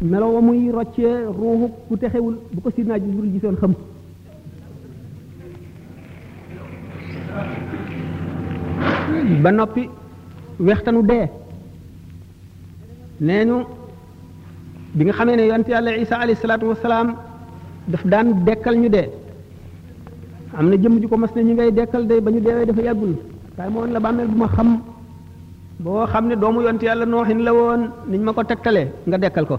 melo 0.00 0.30
wa 0.30 0.40
muy 0.40 0.70
roccee 0.70 1.26
ruuxu 1.26 1.68
ku 1.88 1.96
texewul 1.98 2.36
bu 2.54 2.60
ko 2.62 2.70
sidnaa 2.70 2.98
Jibril 3.02 3.32
gisoon 3.34 3.56
xam 3.60 3.72
ba 9.42 9.50
noppi 9.50 9.88
wextanu 10.60 11.02
dee 11.02 11.26
nee 13.20 13.44
ñu 13.44 13.64
bi 14.94 15.04
nga 15.04 15.12
xamee 15.12 15.36
ne 15.36 15.46
yonent 15.48 15.68
yàlla 15.68 15.98
isa 15.98 16.14
alayhi 16.16 16.36
salaatu 16.40 16.66
wasalaam 16.68 17.16
daf 17.88 18.04
daan 18.06 18.44
dekkal 18.46 18.76
ñu 18.78 18.88
dee 18.88 19.10
am 20.56 20.70
na 20.70 20.76
jëmm 20.76 21.00
ju 21.02 21.08
ko 21.08 21.16
mas 21.18 21.34
ne 21.34 21.42
ñu 21.42 21.54
ngay 21.54 21.72
dekkal 21.72 22.06
day 22.06 22.20
ba 22.20 22.30
ñu 22.30 22.40
deewee 22.40 22.66
dafa 22.66 22.82
yàggul 22.82 23.14
waaye 23.56 23.70
moo 23.70 23.80
woon 23.80 23.92
la 23.92 24.00
bàmmeel 24.00 24.28
bu 24.28 24.38
ma 24.38 24.46
xam 24.54 24.80
boo 25.80 26.06
xam 26.06 26.28
ne 26.28 26.36
doomu 26.36 26.62
yonent 26.62 26.82
yàlla 26.86 27.04
nooxin 27.04 27.42
la 27.42 27.52
woon 27.52 27.82
niñ 28.06 28.22
ma 28.22 28.32
ko 28.32 28.44
tegtalee 28.44 28.86
nga 29.08 29.18
dekkal 29.18 29.46
ko 29.46 29.58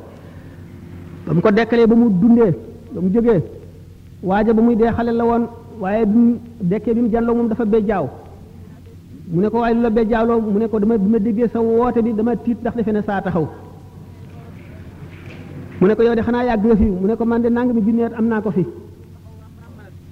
ba 1.29 1.35
mu 1.37 1.41
ko 1.45 1.49
dekkalee 1.53 1.85
ba 1.85 1.93
mu 1.93 2.09
dundee 2.09 2.53
ba 2.89 2.99
mu 3.01 3.07
jógee 3.13 3.37
waaja 4.29 4.49
ba 4.51 4.61
muy 4.65 4.75
dee 4.75 4.89
xale 4.97 5.11
la 5.13 5.23
woon 5.29 5.43
waaye 5.79 6.03
bi 6.09 6.21
dekkee 6.71 6.93
bi 6.95 7.01
mu 7.05 7.09
janloo 7.13 7.35
moom 7.37 7.47
dafa 7.49 7.65
bejjaaw 7.65 8.05
mu 9.29 9.41
ne 9.43 9.47
ko 9.49 9.59
waaye 9.61 9.75
lu 9.77 9.81
la 9.85 9.89
bejjaaloo 9.91 10.41
mu 10.41 10.57
ne 10.57 10.65
ko 10.67 10.79
dama 10.79 10.97
bi 10.97 11.09
ma 11.13 11.19
déggee 11.19 11.47
sa 11.53 11.59
woote 11.61 12.01
bi 12.01 12.13
dama 12.17 12.35
tiit 12.35 12.59
ndax 12.61 12.75
defe 12.75 12.91
ne 12.93 13.01
saa 13.05 13.21
taxaw 13.21 13.45
mu 15.79 15.85
ne 15.87 15.93
ko 15.95 16.01
yow 16.03 16.15
de 16.15 16.21
xanaa 16.21 16.43
yàgg 16.49 16.65
nga 16.65 16.75
fi 16.81 16.85
mu 17.01 17.05
ne 17.07 17.15
ko 17.15 17.25
man 17.25 17.41
de 17.43 17.49
nang 17.49 17.69
mi 17.75 17.81
junneet 17.85 18.13
am 18.17 18.25
naa 18.27 18.41
ko 18.41 18.49
fi 18.51 18.65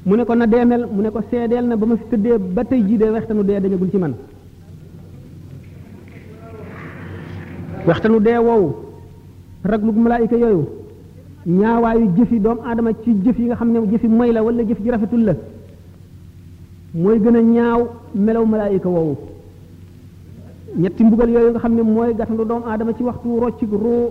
mu 0.06 0.16
ne 0.18 0.24
ko 0.24 0.36
na 0.36 0.46
deemel 0.46 0.86
mu 0.96 1.02
ne 1.02 1.10
ko 1.10 1.20
seedeel 1.32 1.66
na 1.66 1.76
ba 1.76 1.86
ma 1.88 1.96
fi 1.98 2.04
tëddee 2.12 2.38
ba 2.38 2.64
tey 2.64 2.82
jii 2.88 2.98
de 2.98 3.06
waxtanu 3.10 3.44
dee 3.44 3.60
dañagul 3.60 3.90
ci 3.90 3.98
man 3.98 4.14
waxtanu 7.88 8.20
dee 8.20 8.38
woowu 8.38 8.70
raglug 9.66 9.98
malaayika 9.98 10.36
yooyu 10.38 10.86
ñaawaayu 11.48 12.12
jëfi 12.18 12.40
doomu 12.44 12.62
aadama 12.68 12.92
ci 13.04 13.12
jëf 13.24 13.38
yi 13.40 13.46
nga 13.46 13.56
xam 13.56 13.72
ne 13.72 13.80
jëfi 13.92 14.08
moy 14.08 14.32
la 14.34 14.44
wala 14.44 14.64
jëf 14.68 14.80
ji 14.84 14.90
rafetul 14.90 15.24
la 15.28 15.34
mooy 16.94 17.18
gën 17.24 17.36
a 17.36 17.42
ñaaw 17.42 17.82
melaw 18.16 18.46
malaayika 18.46 18.90
woowu 18.90 19.16
ñetti 20.76 21.04
mbugal 21.06 21.30
yooyu 21.30 21.50
nga 21.52 21.60
xam 21.60 21.74
ne 21.76 21.82
mooy 21.84 22.12
gàttandu 22.18 22.44
doomu 22.50 22.66
aadama 22.68 22.92
ci 22.98 23.04
waxtu 23.04 23.30
roccik 23.44 23.72
roo 23.72 24.06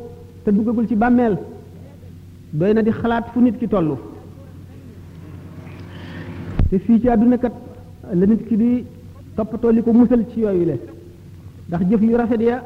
te 0.45 0.51
duggagul 0.51 0.89
ci 0.89 0.97
bàmmeel 0.97 1.35
doy 2.55 2.73
na 2.73 2.81
di 2.83 2.91
xalaat 2.91 3.27
fu 3.33 3.41
nit 3.41 3.57
ki 3.59 3.69
toll 3.69 3.91
te 6.71 6.79
fii 6.79 7.01
ci 7.03 7.09
àdduna 7.11 7.37
kat 7.37 7.53
la 8.15 8.25
nit 8.25 8.43
ki 8.49 8.57
di 8.57 8.85
toppatoo 9.37 9.71
li 9.73 9.83
ko 9.83 9.93
musal 9.93 10.25
ci 10.33 10.41
yooyu 10.41 10.65
le 10.71 10.75
ndax 11.69 11.83
jëf 11.91 12.01
yi 12.03 12.15
rafet 12.21 12.41
ya 12.51 12.63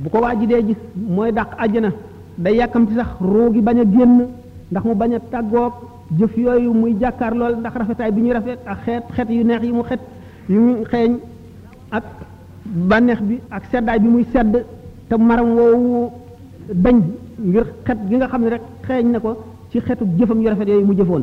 bu 0.00 0.08
ko 0.08 0.18
waa 0.24 0.34
ji 0.38 0.46
dee 0.46 0.62
gis 0.68 0.80
mooy 1.14 1.30
dàq 1.32 1.50
àjjana 1.64 1.90
day 2.38 2.56
yàkkamti 2.56 2.94
sax 2.94 3.06
ruu 3.20 3.52
gi 3.52 3.60
bañ 3.60 3.78
a 3.78 3.84
génn 3.84 4.28
ndax 4.70 4.84
mu 4.84 4.94
bañ 4.94 5.12
a 5.14 5.18
tàggoog 5.30 5.72
jëf 6.18 6.36
yooyu 6.36 6.72
muy 6.72 6.94
jàkkaar 7.00 7.32
lool 7.36 7.54
ndax 7.58 7.72
rafetaay 7.76 8.10
bi 8.12 8.20
ñuy 8.22 8.32
rafet 8.32 8.58
ak 8.66 8.78
xeet 8.84 9.02
xeet 9.14 9.28
yu 9.30 9.44
neex 9.44 9.62
yi 9.62 9.72
mu 9.72 9.82
xet 9.84 10.00
yu 10.48 10.60
mu 10.60 10.84
xeeñ 10.90 11.18
ak 11.90 12.04
bànneex 12.88 13.20
bi 13.20 13.40
ak 13.50 13.62
seddaay 13.70 13.98
bi 13.98 14.08
muy 14.08 14.24
sedd 14.32 14.64
te 15.08 15.16
maram 15.16 15.54
woowu 15.56 16.10
dañ 16.72 16.96
ngir 17.38 17.66
xet 17.86 17.98
gi 18.08 18.16
nga 18.16 18.28
xam 18.28 18.42
ne 18.42 18.48
rek 18.48 18.62
xeeñ 18.86 19.10
na 19.10 19.18
ko 19.20 19.36
ci 19.70 19.80
xetu 19.80 20.04
jëfam 20.18 20.40
yu 20.42 20.48
rafet 20.48 20.68
yooyu 20.68 20.86
mu 20.86 20.94
jëfoon 20.96 21.22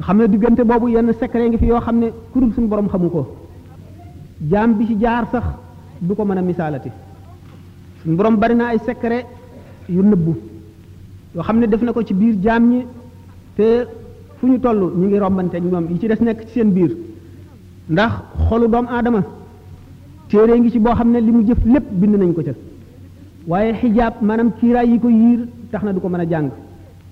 xam 0.00 0.16
ne 0.18 0.28
diggante 0.28 0.62
boobu 0.64 0.88
yenn 0.90 1.12
secret 1.18 1.48
ngi 1.48 1.58
fi 1.58 1.66
yoo 1.66 1.80
xam 1.80 1.98
ne 1.98 2.10
kurul 2.32 2.52
suñu 2.52 2.66
borom 2.68 2.88
xamu 2.88 3.08
ko 3.10 3.26
jaam 4.50 4.74
bi 4.74 4.86
ci 4.86 4.94
jaar 5.00 5.26
sax 5.32 5.44
du 6.00 6.14
ko 6.14 6.24
mën 6.24 6.38
a 6.38 6.42
misaalati 6.42 6.90
suñu 8.02 8.16
borom 8.18 8.34
bari 8.36 8.54
na 8.58 8.68
ay 8.74 8.78
secret 8.82 9.24
yu 9.88 10.02
nëbbu 10.02 10.34
yoo 11.38 11.42
xam 11.46 11.58
ne 11.58 11.66
def 11.66 11.82
na 11.82 11.92
ko 11.94 12.02
ci 12.04 12.12
biir 12.14 12.34
jaam 12.42 12.68
ñi 12.68 12.84
te 13.56 13.86
fu 14.38 14.46
ñu 14.46 14.58
toll 14.58 14.90
ñu 14.98 15.06
ngi 15.06 15.18
rombante 15.18 15.54
ak 15.56 15.62
ñoom 15.62 15.86
yi 15.90 15.98
ci 16.00 16.06
des 16.06 16.20
nekk 16.20 16.40
ci 16.46 16.52
seen 16.54 16.72
biir 16.72 16.96
ndax 17.88 18.12
xolu 18.48 18.68
doomu 18.68 18.88
aadama 18.88 19.22
téere 20.28 20.58
ngi 20.58 20.70
ci 20.70 20.78
boo 20.78 20.92
xam 20.94 21.10
ne 21.10 21.20
li 21.20 21.30
mu 21.30 21.42
jëf 21.46 21.64
lépp 21.64 21.86
bind 21.90 22.16
nañ 22.16 22.32
ko 22.32 22.42
ca 22.42 22.52
waaye 23.46 23.72
xijaab 23.74 24.14
maanaam 24.22 24.52
kiiraay 24.58 24.88
yi 24.90 24.98
ko 24.98 25.08
yiir 25.08 25.48
tax 25.70 25.82
na 25.84 25.92
du 25.92 26.00
ko 26.00 26.08
mën 26.08 26.20
a 26.20 26.26
jàng 26.28 26.50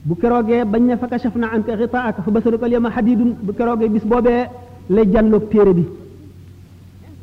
bu 0.05 0.17
keroogee 0.17 0.65
bañ 0.65 0.83
ne 0.87 0.97
fa 0.97 1.07
kashaf 1.07 1.35
na 1.37 1.49
anka 1.55 1.75
xitaaka 1.77 2.23
fa 2.23 2.31
basaruka 2.31 2.67
alyawma 2.67 2.91
xadiidun 2.91 3.37
bu 3.41 3.53
keroogee 3.53 3.89
bis 3.89 4.05
boobee 4.05 4.47
lay 4.89 5.07
jànloog 5.13 5.49
téere 5.51 5.73
bi 5.75 5.85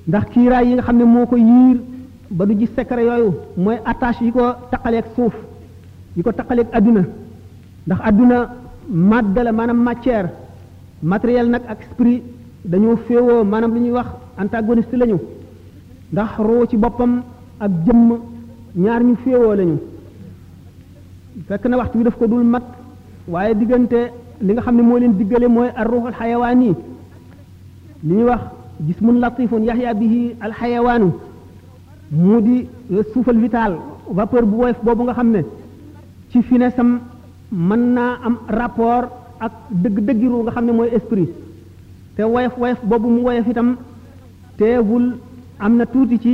ndax 0.07 0.25
kiiraay 0.31 0.67
yi 0.69 0.73
nga 0.73 0.83
xam 0.83 0.97
ne 0.97 1.03
moo 1.03 1.25
ko 1.25 1.35
yiir 1.38 1.77
ba 2.29 2.43
du 2.45 2.53
gis 2.55 2.69
secret 2.75 3.03
yooyu 3.05 3.31
mooy 3.55 3.77
attache 3.88 4.23
yi 4.25 4.31
ko 4.31 4.41
taqaleeg 4.71 5.05
suuf 5.15 5.31
yi 6.15 6.23
ko 6.23 6.31
taqaleeg 6.31 6.67
àdduna 6.73 7.03
ndax 7.88 8.01
àdduna 8.09 8.38
màdda 8.89 9.43
la 9.43 9.51
maanaam 9.51 9.79
matière 9.83 10.27
matériel 11.01 11.47
nag 11.49 11.63
ak 11.67 11.79
esprit 11.81 12.23
dañoo 12.65 12.97
féewoo 13.07 13.43
maanaam 13.43 13.73
lu 13.75 13.79
ñuy 13.79 13.91
wax 13.91 14.09
antagoniste 14.38 14.95
lañu 15.01 15.17
ndax 16.11 16.31
roo 16.38 16.65
ci 16.69 16.77
boppam 16.77 17.21
ak 17.59 17.71
jëmm 17.85 18.09
ñaar 18.75 19.03
ñu 19.03 19.15
féewoo 19.23 19.55
lañu 19.55 19.77
fekk 21.47 21.65
na 21.67 21.77
waxtu 21.77 21.97
bi 21.97 22.03
daf 22.03 22.17
ko 22.17 22.27
dul 22.27 22.44
mag 22.44 22.63
waaye 23.27 23.55
diggante 23.55 23.99
li 24.41 24.53
nga 24.53 24.61
xam 24.61 24.75
ne 24.75 24.81
moo 24.81 24.97
leen 24.97 25.13
diggale 25.17 25.47
mooy 25.47 25.69
ar 25.75 25.88
ruuxul 25.88 26.13
xayawaan 26.19 26.61
yi 26.63 26.73
li 28.05 28.13
ñuy 28.15 28.23
wax 28.31 28.41
gis 28.79 28.88
jismun 28.95 29.19
latifun 29.19 29.63
yaxya 29.63 29.94
bihi 29.94 30.35
alxayawaanu 30.41 31.11
mu 32.12 32.40
di 32.41 32.56
suufal 33.13 33.35
vital 33.38 33.72
vapeur 34.16 34.44
bu 34.47 34.56
woyof 34.63 34.79
boobu 34.85 35.03
nga 35.03 35.13
xam 35.18 35.29
ne 35.35 35.41
ci 36.31 36.41
finesse 36.41 36.79
am 36.79 36.91
mën 37.51 37.81
naa 37.95 38.19
am 38.25 38.35
rapport 38.47 39.07
ak 39.45 39.51
dëgg-dëggi 39.84 40.28
ru 40.28 40.40
nga 40.44 40.51
xam 40.56 40.66
ne 40.66 40.72
mooy 40.72 40.90
esprit 40.97 41.29
te 42.16 42.23
woyof 42.23 42.56
woyof 42.62 42.79
boobu 42.90 43.07
mu 43.09 43.22
woyof 43.25 43.47
itam 43.47 43.75
teewul 44.57 45.06
am 45.59 45.73
na 45.78 45.85
tuuti 45.85 46.18
ci 46.19 46.34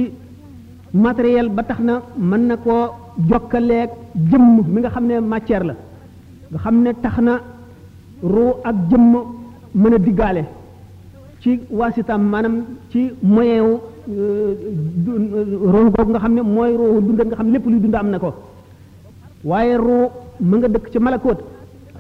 matériel 1.04 1.50
ba 1.50 1.64
tax 1.64 1.80
na 1.80 2.02
mën 2.18 2.42
na 2.48 2.58
koo 2.58 2.92
jokkaleek 3.30 3.90
jëmm 4.30 4.60
mi 4.74 4.82
nga 4.82 4.90
xam 4.90 5.06
ne 5.08 5.20
matière 5.20 5.64
la 5.64 5.76
nga 6.52 6.60
xam 6.64 6.76
ne 6.84 6.94
tax 7.02 7.18
na 7.20 7.42
ruu 8.22 8.52
ak 8.64 8.76
jëmm 8.90 9.14
mën 9.76 9.94
a 9.94 9.98
diggaale 9.98 10.44
ci 11.42 11.60
waasitaam 11.72 12.22
maanaam 12.32 12.56
ci 12.92 13.12
moyen 13.22 13.64
wu 13.66 13.80
Euh, 14.12 14.56
roox 15.74 15.94
bobu 15.96 16.12
nga 16.12 16.20
xamne 16.20 16.42
moy 16.44 16.74
mooy 16.78 17.02
dund 17.16 17.22
nga 17.32 17.38
xamne 17.40 17.54
lepp 17.54 17.64
lépp 17.64 17.72
luy 17.72 17.80
dund 17.80 17.96
am 17.96 18.10
nako 18.12 18.34
waye 19.46 19.78
waaye 19.80 20.10
ma 20.42 20.58
nga 20.58 20.68
dekk 20.68 20.92
ci 20.92 21.00
malakoot 21.00 21.38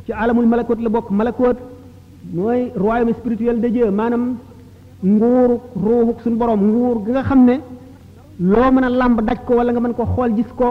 ci 0.06 0.12
alamul 0.12 0.46
malakoot 0.46 0.80
la 0.84 0.90
bok 0.90 1.10
malakoot 1.12 1.56
moy 2.34 2.72
royaume 2.76 3.14
spirituel 3.14 3.62
de 3.62 3.70
Dieu 3.70 3.90
manam 3.90 4.36
nguur 5.02 5.62
ruuxuk 5.82 6.20
sun 6.24 6.36
borom 6.36 6.60
nguur 6.72 7.06
gi 7.06 7.12
nga 7.12 7.24
xamne 7.24 7.56
lo 8.38 8.72
meuna 8.74 8.90
lamb 8.90 9.22
daj 9.22 9.38
ko 9.48 9.54
wala 9.56 9.72
nga 9.72 9.80
man 9.80 9.94
ko 9.94 10.04
xol 10.14 10.36
gis 10.36 10.52
ko 10.60 10.70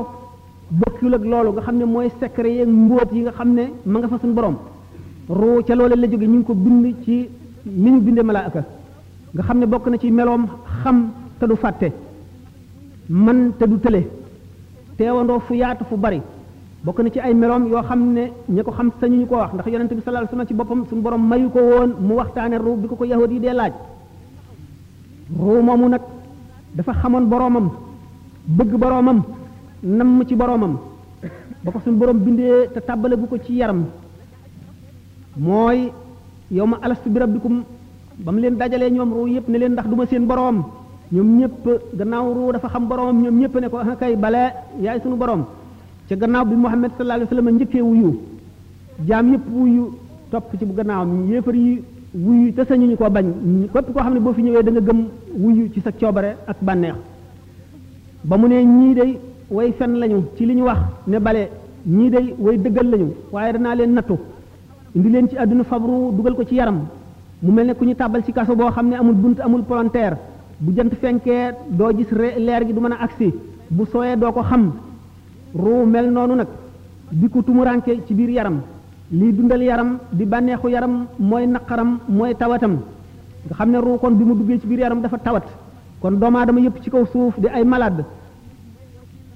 bokkul 0.70 1.14
ak 1.14 1.24
lolu 1.24 1.52
nga 1.54 1.62
xamne 1.62 1.84
moy 1.84 2.10
secret 2.20 2.52
yeeg 2.56 2.68
mbóot 2.68 3.08
yi 3.12 3.20
nga 3.22 3.32
xamne 3.38 3.64
ma 3.86 3.98
nga 4.00 4.08
fa 4.08 4.18
sun 4.18 4.34
borom 4.34 4.56
ruu 5.30 5.62
ca 5.66 5.74
lolé 5.74 5.96
la 5.96 6.06
joggé 6.10 6.26
ñu 6.26 6.44
ko 6.44 6.52
bind 6.54 6.84
ci 7.04 7.26
niñu 7.82 8.00
bindé 8.02 8.22
malaaka 8.22 8.62
nga 9.34 9.42
xamne 9.42 9.64
bokk 9.72 9.86
na 9.88 9.96
ci 9.96 10.10
melom 10.10 10.42
xam 10.82 10.98
te 11.42 11.46
du 11.50 11.56
fàtte 11.64 11.88
man 13.24 13.38
te 13.58 13.64
du 13.70 13.76
tele 13.84 14.00
teewandoo 14.96 15.40
fu 15.46 15.54
yaatu 15.60 15.84
fu 15.88 15.96
bari 16.04 16.20
bokk 16.84 16.98
na 17.02 17.08
ci 17.12 17.18
ay 17.20 17.34
meloom 17.40 17.64
yoo 17.72 17.82
xam 17.88 18.00
ne 18.16 18.22
ñi 18.54 18.62
ko 18.66 18.70
xam 18.76 18.88
ñu 19.10 19.26
ko 19.30 19.34
wax 19.40 19.52
ndax 19.54 19.66
yonente 19.72 19.94
bi 19.96 20.02
sallallahu 20.04 20.28
alayhi 20.34 20.48
ci 20.48 20.54
boppam 20.54 20.80
suñu 20.88 21.00
borom 21.04 21.22
mayu 21.30 21.48
ko 21.54 21.58
woon 21.70 21.90
mu 22.06 22.12
waxtaane 22.18 22.56
ruu 22.66 22.76
bi 22.80 22.86
ko 22.90 22.94
ko 23.00 23.04
yahudi 23.12 23.40
dee 23.42 23.52
laaj 23.58 23.72
ruu 25.44 25.60
moomu 25.66 25.86
nag 25.92 26.02
dafa 26.76 26.92
xamoon 27.00 27.26
boromam 27.32 27.68
bëgg 28.56 28.72
boromam 28.82 29.20
nam 29.96 30.10
ci 30.28 30.34
boromam 30.40 30.74
ba 31.64 31.70
ko 31.72 31.78
suñu 31.84 31.96
borom 32.00 32.18
bindee 32.24 32.56
te 32.74 32.78
tàbbale 32.86 33.14
bu 33.20 33.26
ko 33.30 33.36
ci 33.44 33.52
yaram 33.60 33.80
mooy 35.36 35.80
yow 36.50 36.66
ma 36.66 36.76
alastu 36.84 37.08
bi 37.10 37.18
rabbikum 37.18 37.56
ba 38.24 38.30
mu 38.32 38.38
leen 38.40 38.56
dajalee 38.60 38.90
ñoom 38.90 39.10
ruu 39.16 39.26
yépp 39.34 39.48
ne 39.48 39.56
leen 39.58 39.72
ndax 39.72 39.86
duma 39.90 40.06
seen 40.06 40.26
borom 40.26 40.58
ñoom 41.12 41.38
ñëpp 41.40 41.64
gannaaw 41.94 42.32
ruu 42.34 42.52
dafa 42.52 42.68
xam 42.68 42.86
boromam 42.88 43.22
ñoom 43.22 43.38
ñëpp 43.40 43.54
ne 43.60 43.68
ko 43.68 43.78
ah 43.78 43.96
kay 44.00 44.16
bale 44.16 44.44
yaay 44.80 45.00
sunu 45.02 45.16
borom 45.16 45.42
ca 46.08 46.16
gannaaw 46.16 46.44
bi 46.46 46.56
Muhammad 46.56 46.92
sallallahu 46.96 47.12
alayhi 47.22 47.36
wa 47.36 47.36
sallam 47.36 47.54
njëkkee 47.56 47.82
wuyu 47.82 48.10
jaam 49.06 49.26
yëpp 49.32 49.44
wuyu 49.52 49.84
topp 50.30 50.56
ci 50.58 50.64
bu 50.64 50.74
gannaawam 50.74 51.28
yéefar 51.30 51.54
yi 51.54 51.82
wuyu 52.14 52.52
te 52.54 52.64
sañuñu 52.64 52.96
ko 52.96 53.10
bañ 53.10 53.26
képp 53.72 53.92
koo 53.92 54.00
xam 54.02 54.14
ne 54.14 54.20
boo 54.20 54.32
fi 54.32 54.42
ñëwee 54.42 54.62
danga 54.62 54.80
nga 54.80 54.86
gëm 54.92 55.00
wuyu 55.42 55.70
ci 55.72 55.80
sa 55.82 55.92
coobare 55.92 56.30
ak 56.46 56.56
bànneex 56.62 56.96
ba 58.24 58.36
mu 58.38 58.46
ne 58.48 58.62
ñii 58.64 58.94
day 58.94 59.18
woy 59.50 59.72
fen 59.78 59.92
lañu 60.00 60.18
ci 60.36 60.46
li 60.46 60.54
ñu 60.54 60.62
wax 60.64 60.78
ne 61.06 61.18
bale 61.20 61.42
ñii 61.86 62.10
day 62.10 62.34
woy 62.38 62.56
dëggal 62.56 62.88
lañu 62.90 63.08
waaye 63.32 63.52
danaa 63.52 63.74
leen 63.74 63.92
nattu 63.92 64.14
indi 64.94 65.08
leen 65.10 65.28
ci 65.28 65.36
àdduna 65.36 65.64
fabru 65.64 66.10
dugal 66.16 66.34
ko 66.34 66.44
ci 66.44 66.54
yaram 66.54 66.80
mu 67.42 67.52
mel 67.52 67.66
ne 67.66 67.74
ku 67.74 67.84
ñu 67.84 67.94
tàbbal 67.94 68.24
ci 68.24 68.32
kaso 68.32 68.54
boo 68.56 68.70
xam 68.70 68.88
ne 68.88 68.94
amul 68.96 69.14
bunt 69.16 69.38
amul 69.44 69.62
palanteer 69.62 70.16
bu 70.62 70.70
jant 70.78 70.94
fenke 71.02 71.36
do 71.78 71.86
gis 71.96 72.10
leer 72.46 72.62
gi 72.66 72.72
du 72.72 72.80
mën 72.80 72.94
aksi 73.06 73.28
bu 73.76 73.84
soye 73.92 74.16
do 74.16 74.32
ko 74.32 74.42
xam 74.50 74.64
ru 75.62 75.86
mel 75.92 76.06
nonu 76.14 76.34
nak 76.36 76.48
diku 77.20 77.42
tumuranke 77.42 77.90
ci 78.06 78.14
bir 78.14 78.28
yaram 78.30 78.56
li 79.18 79.32
dundal 79.36 79.62
yaram 79.62 79.90
di 80.12 80.24
banexu 80.24 80.68
yaram 80.74 80.94
moy 81.18 81.44
nakaram 81.46 81.90
moy 82.08 82.34
tawatam 82.40 82.74
nga 83.46 83.54
xamne 83.58 83.78
ru 83.86 83.98
kon 84.00 84.14
bimu 84.18 84.34
mu 84.34 84.44
ci 84.60 84.66
bir 84.70 84.78
yaram 84.78 85.00
dafa 85.02 85.18
tawat 85.18 85.44
kon 86.00 86.14
doom 86.20 86.36
adam 86.36 86.58
yépp 86.64 86.76
ci 86.82 86.90
kaw 86.90 87.04
suuf 87.12 87.34
di 87.42 87.48
ay 87.56 87.64
malade 87.64 88.02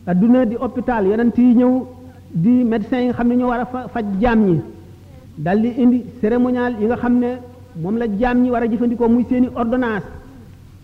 aduna 0.06 0.44
di 0.50 0.54
hôpital 0.56 1.06
yonent 1.08 1.32
ti 1.36 1.42
ñëw 1.58 1.72
di 2.42 2.52
médecin 2.70 3.02
yi 3.06 3.08
nga 3.10 3.20
wara 3.22 3.34
ñoo 3.38 3.48
war 3.52 3.62
faj 3.92 4.06
jam 4.20 4.38
ñi 4.46 4.56
dal 5.44 5.58
di 5.62 5.68
indi 5.82 6.04
cérémonial 6.20 6.72
yi 6.80 6.86
nga 6.86 6.96
xamne 7.02 7.30
mom 7.82 7.96
la 8.00 8.06
jam 8.18 8.36
ñi 8.42 8.48
wara 8.50 8.66
jëfëndiko 8.70 9.08
muy 9.08 9.24
seeni 9.28 9.48
ordonnance 9.62 10.15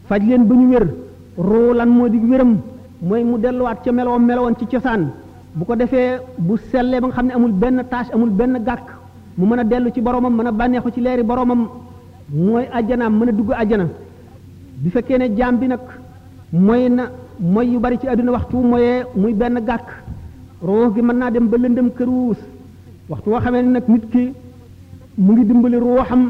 faj 0.08 0.20
leen 0.28 0.44
ba 0.48 0.54
ñu 0.54 0.66
wér 0.72 0.84
ruu 1.48 1.72
lan 1.74 1.88
moo 1.96 2.08
di 2.08 2.18
wéram 2.18 2.52
mooy 3.00 3.22
mu 3.24 3.38
delluwaat 3.38 3.78
ca 3.84 3.92
meloom 3.92 4.24
melowoon 4.24 4.54
ci 4.58 4.66
cosaan 4.66 5.02
bu 5.54 5.64
ko 5.64 5.74
defee 5.76 6.18
bu 6.38 6.56
sellee 6.70 7.00
ba 7.00 7.06
nga 7.08 7.14
xam 7.16 7.26
ne 7.26 7.32
amul 7.34 7.52
benn 7.52 7.80
tâche 7.90 8.12
amul 8.14 8.30
benn 8.30 8.54
gàkk 8.66 8.86
mu 9.38 9.46
mën 9.46 9.58
a 9.60 9.64
dellu 9.64 9.90
ci 9.94 10.00
boromam 10.00 10.34
mën 10.36 10.46
a 10.46 10.52
bànneexu 10.52 10.90
ci 10.94 11.00
leeri 11.00 11.22
boromam 11.22 11.62
mooy 12.46 12.66
ajjanaam 12.76 13.14
mën 13.18 13.28
a 13.28 13.32
dugg 13.32 13.50
ajjana 13.62 13.86
bi 14.82 14.90
fekkee 14.90 15.18
ne 15.18 15.28
jaam 15.36 15.56
bi 15.60 15.66
nag 15.68 15.80
mooy 16.52 16.88
na 16.88 17.04
mooy 17.40 17.66
yu 17.72 17.78
bari 17.80 17.98
ci 18.00 18.06
àdduna 18.08 18.30
waxtu 18.32 18.56
mooyee 18.56 19.02
muy 19.16 19.34
benn 19.34 19.54
gàkk 19.68 19.88
roox 20.62 20.94
gi 20.94 21.02
mën 21.02 21.16
naa 21.18 21.30
dem 21.30 21.46
ba 21.48 21.56
lëndëm 21.56 21.88
kër 21.96 22.08
wuus 22.08 22.38
waxtu 23.08 23.28
woo 23.30 23.40
xamee 23.40 23.62
ne 23.62 23.70
nag 23.70 23.84
nit 23.88 24.04
ki 24.12 24.32
mu 25.24 25.32
ngi 25.32 25.44
dimbali 25.44 25.76
ruuxam 25.76 26.22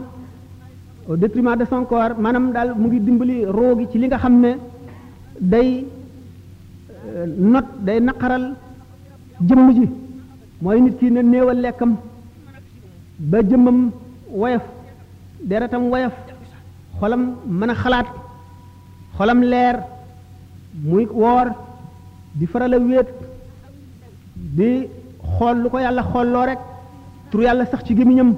au 1.08 1.16
détriment 1.16 1.56
de 1.56 1.64
son 1.64 1.84
corps 1.84 2.16
maanaam 2.18 2.52
daal 2.52 2.70
mu 2.78 2.86
ngi 2.88 3.00
dimbali 3.00 3.44
roo 3.56 3.78
gi 3.78 3.86
ci 3.90 3.98
li 3.98 4.06
nga 4.06 4.18
xam 4.18 4.34
ne 4.40 4.50
day 5.40 5.84
euh, 7.08 7.26
not 7.38 7.64
day 7.86 7.98
naqaral 8.00 8.44
jëmm 9.48 9.68
ji 9.76 9.84
mooy 10.62 10.80
nit 10.80 10.96
ki 10.98 11.10
na 11.10 11.22
néewal 11.22 11.60
lekkam 11.60 11.96
ba 13.18 13.38
jëmmam 13.50 13.90
woyof 14.30 14.62
deretam 15.48 15.82
woyof 15.92 16.14
xolam 17.00 17.22
mën 17.46 17.70
a 17.70 17.74
xalaat 17.74 18.06
xolam 19.16 19.40
leer 19.42 19.76
muy 20.84 21.06
woor 21.06 21.46
di 22.38 22.46
faral 22.46 22.72
a 22.74 22.78
wéet 22.78 23.08
di 24.56 24.86
xool 25.36 25.56
lu 25.62 25.68
ko 25.68 25.78
yàlla 25.78 26.02
xool 26.10 26.28
loo 26.32 26.44
rek 26.44 26.58
tur 27.30 27.42
yàlla 27.42 27.64
sax 27.66 27.82
ci 27.86 27.94
gémmiñam 27.96 28.32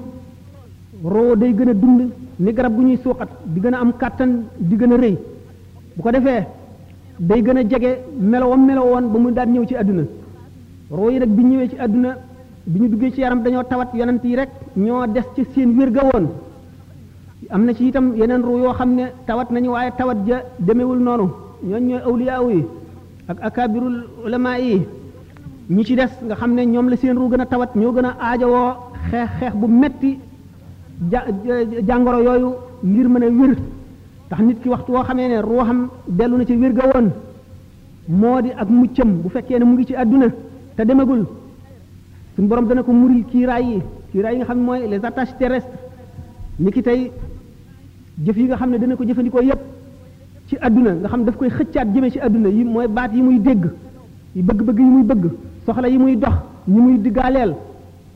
roo 1.03 1.35
day 1.35 1.53
gën 1.53 1.69
a 1.69 1.73
dund 1.73 2.01
ni 2.39 2.51
garab 2.53 2.75
gu 2.77 2.81
ñuy 2.83 2.97
suuxat 2.97 3.29
di 3.45 3.59
gën 3.59 3.73
a 3.73 3.79
am 3.79 3.91
kàttan 3.97 4.31
di 4.57 4.75
gën 4.77 4.93
a 4.93 4.97
rëy 4.97 5.15
bu 5.95 6.01
ko 6.01 6.11
defee 6.11 6.43
day 7.19 7.41
gën 7.41 7.57
a 7.57 7.63
jege 7.69 7.91
melowam 8.19 8.65
melo 8.65 8.81
woon 8.93 9.05
ba 9.11 9.19
mu 9.19 9.31
daan 9.31 9.49
ñëw 9.53 9.65
ci 9.67 9.75
àdduna 9.75 10.03
roo 10.91 11.09
yi 11.09 11.19
nag 11.19 11.29
bi 11.29 11.43
ñëwee 11.43 11.69
ci 11.69 11.77
àdduna 11.77 12.17
bi 12.65 12.79
ñu 12.79 12.87
duggee 12.89 13.11
ci 13.11 13.19
yaram 13.21 13.43
dañoo 13.43 13.63
tawat 13.63 13.89
yonent 13.93 14.23
yi 14.23 14.35
rek 14.35 14.49
ñoo 14.75 15.05
des 15.07 15.23
ci 15.35 15.43
seen 15.53 15.77
wér 15.77 15.91
ga 15.91 16.01
woon 16.13 16.27
am 17.49 17.65
na 17.65 17.73
ci 17.73 17.87
itam 17.87 18.15
yeneen 18.15 18.41
ruu 18.41 18.57
yoo 18.59 18.73
xam 18.73 18.95
ne 18.95 19.05
tawat 19.27 19.49
nañu 19.51 19.69
waaye 19.71 19.91
tawat 19.97 20.17
ja 20.27 20.43
demewul 20.59 20.99
noonu 20.99 21.29
ñooñ 21.63 21.83
ñooy 21.87 22.01
awliyaaw 22.07 22.49
yi 22.49 22.65
ak 23.27 23.37
akabirul 23.41 24.05
ulama 24.25 24.57
yi 24.59 24.81
ñi 25.69 25.83
ci 25.83 25.95
des 25.95 26.11
nga 26.25 26.35
xam 26.35 26.53
ne 26.53 26.63
ñoom 26.65 26.89
la 26.89 26.95
seen 26.95 27.17
ruu 27.17 27.29
gën 27.29 27.41
a 27.41 27.45
tawat 27.45 27.75
ñoo 27.75 27.91
gën 27.91 28.05
a 28.05 28.15
aajowoo 28.19 28.71
xeex 29.09 29.29
xeex 29.39 29.53
bu 29.55 29.67
metti 29.67 30.19
jàngoro 31.87 32.19
yooyu 32.21 32.49
ngir 32.83 33.07
mën 33.09 33.23
a 33.23 33.29
wér 33.29 33.55
tax 34.29 34.39
nit 34.41 34.61
ki 34.61 34.69
waxtu 34.69 34.91
woo 34.91 35.03
xamee 35.03 35.27
ne 35.27 35.41
xam 35.67 35.87
dellu 36.07 36.37
na 36.37 36.45
ci 36.45 36.55
wér 36.55 36.71
ga 36.73 36.85
woon 36.93 37.09
moo 38.07 38.41
di 38.41 38.51
ak 38.51 38.69
muccam 38.69 39.21
bu 39.21 39.29
fekkee 39.29 39.59
ne 39.59 39.65
mu 39.65 39.73
ngi 39.73 39.85
ci 39.87 39.95
àdduna 39.95 40.27
te 40.75 40.83
demagul 40.85 41.25
suñu 42.35 42.47
borom 42.47 42.67
dana 42.67 42.83
ko 42.83 42.91
muril 42.91 43.23
kiiraay 43.25 43.65
yi 43.65 43.81
kiiraay 44.11 44.33
yi 44.33 44.39
nga 44.39 44.45
xam 44.45 44.57
ne 44.59 44.65
mooy 44.65 44.99
tey 46.83 47.11
jëf 48.25 48.37
yi 48.37 48.43
nga 48.45 48.55
xam 48.55 48.69
ne 48.69 48.77
dana 48.79 48.95
ko 48.95 49.03
jëfandikoo 49.05 49.41
yépp 49.43 49.59
ci 50.47 50.55
àdduna 50.61 50.91
nga 50.93 51.07
xam 51.07 51.23
daf 51.25 51.35
koy 51.37 51.49
xëccaat 51.49 51.87
jëmee 51.93 52.11
ci 52.11 52.19
àdduna 52.19 52.47
yi 52.49 52.63
mooy 52.63 52.87
baat 52.87 53.11
yi 53.13 53.21
muy 53.21 53.39
dégg 53.39 53.65
yi 54.33 54.41
bëgg-bëgg 54.41 54.77
yi 54.79 54.83
muy 54.85 55.03
bëgg 55.03 55.31
soxla 55.65 55.87
yi 55.89 55.97
muy 55.97 56.15
dox 56.15 56.33
ñi 56.67 56.79
muy 56.79 56.97
diggaaleel 56.99 57.55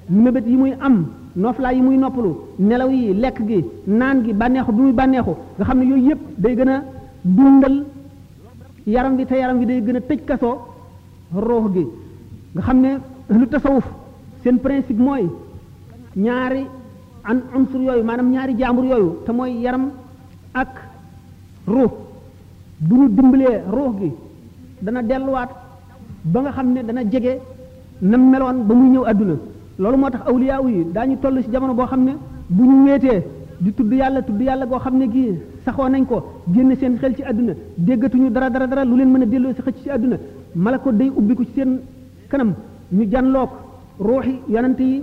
mébét 0.10 0.46
yi 0.48 0.56
muy 0.56 0.74
am 0.80 1.06
nooflaay 1.36 1.76
yi 1.76 1.82
muy 1.82 1.98
noppalu 1.98 2.30
nelaw 2.58 2.90
yi 2.92 3.14
lekk 3.14 3.38
gi 3.48 3.66
naan 3.88 4.24
gi 4.24 4.34
bànneexu 4.34 4.72
bi 4.72 4.82
muy 4.82 4.92
bànneexu 4.94 5.34
nga 5.56 5.66
xam 5.66 5.78
ne 5.80 5.86
yooyu 5.86 6.10
yëpp 6.10 6.22
day 6.38 6.56
gën 6.56 6.70
a 6.70 6.84
dundal 7.24 7.86
yaram 8.88 9.16
wi 9.18 9.26
te 9.26 9.34
yaram 9.36 9.58
wi 9.60 9.66
day 9.66 9.82
gën 9.82 9.96
a 9.96 10.00
tëj 10.02 10.20
kasoo 10.26 10.58
roox 11.36 11.72
gi 11.74 11.88
nga 12.56 12.62
xam 12.62 12.78
ne 12.82 12.90
lu 13.30 13.48
tasawuf 13.48 13.86
seen 14.44 14.58
principe 14.60 15.00
mooy 15.02 15.30
ñaari 16.16 16.66
am 17.24 17.42
unsur 17.56 17.80
yooyu 17.82 18.04
maanaam 18.04 18.32
ñaari 18.32 18.54
jaambur 18.58 18.86
yooyu 18.86 19.18
te 19.26 19.32
mooy 19.32 19.52
yaram 19.64 19.92
ak 20.54 20.70
ruux 21.68 21.92
bu 22.80 22.96
ñu 22.96 23.08
dimbalee 23.10 23.62
ruux 23.72 24.00
gi 24.00 24.12
dana 24.82 25.02
delluwaat 25.04 25.50
ba 26.24 26.42
nga 26.42 26.52
xam 26.52 26.68
ne 26.74 26.82
dana 26.84 27.02
jege 27.04 27.38
na 28.02 28.18
meloon 28.18 28.64
ba 28.68 28.74
muy 28.74 28.90
ñëw 28.90 29.04
àdduna 29.06 29.36
loolu 29.82 29.98
moo 30.04 30.10
tax 30.14 30.22
awliyaa 30.30 30.62
yi 30.76 30.82
daañu 30.96 31.16
toll 31.22 31.38
ci 31.44 31.50
jamono 31.54 31.74
boo 31.80 31.88
xam 31.92 32.02
ne 32.08 32.14
bu 32.56 32.64
ñu 32.70 32.76
wéetee 32.88 33.20
di 33.64 33.70
tudd 33.78 33.92
yàlla 34.02 34.20
tudd 34.28 34.40
yàlla 34.48 34.66
goo 34.70 34.80
xam 34.84 34.96
ne 35.02 35.06
gii 35.14 35.32
saxoo 35.66 35.88
nañ 35.94 36.06
ko 36.10 36.18
génn 36.54 36.72
seen 36.80 36.94
xel 37.02 37.14
ci 37.18 37.24
àdduna 37.30 37.54
déggatuñu 37.88 38.30
dara 38.36 38.50
dara 38.54 38.68
dara 38.72 38.84
lu 38.86 38.96
leen 38.98 39.10
mën 39.14 39.24
a 39.24 39.26
delloo 39.34 39.54
si 39.58 39.62
xëcc 39.66 39.78
ci 39.84 39.90
àdduna 39.96 40.18
malako 40.64 40.90
day 41.00 41.10
ubbiku 41.18 41.44
ci 41.46 41.52
seen 41.56 41.72
kanam 42.30 42.52
ñu 42.96 43.04
janloog 43.12 43.50
ruuxi 44.08 44.34
yonante 44.54 44.84
yi 44.92 44.98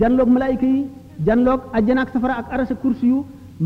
janloog 0.00 0.28
malaayika 0.34 0.66
yi 0.74 0.86
janloog 1.26 1.60
ajjana 1.76 2.00
ak 2.04 2.10
safara 2.14 2.34
ak 2.40 2.46
arasa 2.54 2.74
kursi 2.82 3.06
yu 3.12 3.18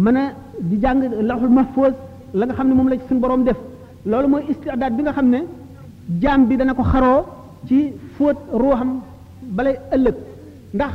mën 0.05 0.17
a 0.23 0.25
di 0.69 0.76
jàng 0.82 1.00
laxul 1.29 1.49
ma 1.49 1.55
mahfoos 1.62 1.94
la 2.38 2.44
nga 2.46 2.55
xam 2.56 2.69
ne 2.69 2.75
moom 2.75 2.88
la 2.91 2.96
ci 2.96 3.05
suñu 3.08 3.20
borom 3.20 3.44
def 3.44 3.56
loolu 4.11 4.29
mooy 4.29 4.44
istidaad 4.50 4.93
bi 4.96 5.02
nga 5.05 5.12
xam 5.17 5.29
ne 5.35 5.41
jaam 6.20 6.41
bi 6.49 6.55
dana 6.58 6.75
ko 6.75 6.82
xaroo 6.93 7.23
ci 7.67 7.79
fóot 8.17 8.37
ruuxam 8.62 8.91
balay 9.56 9.76
ëllëg 9.94 10.14
ndax 10.74 10.92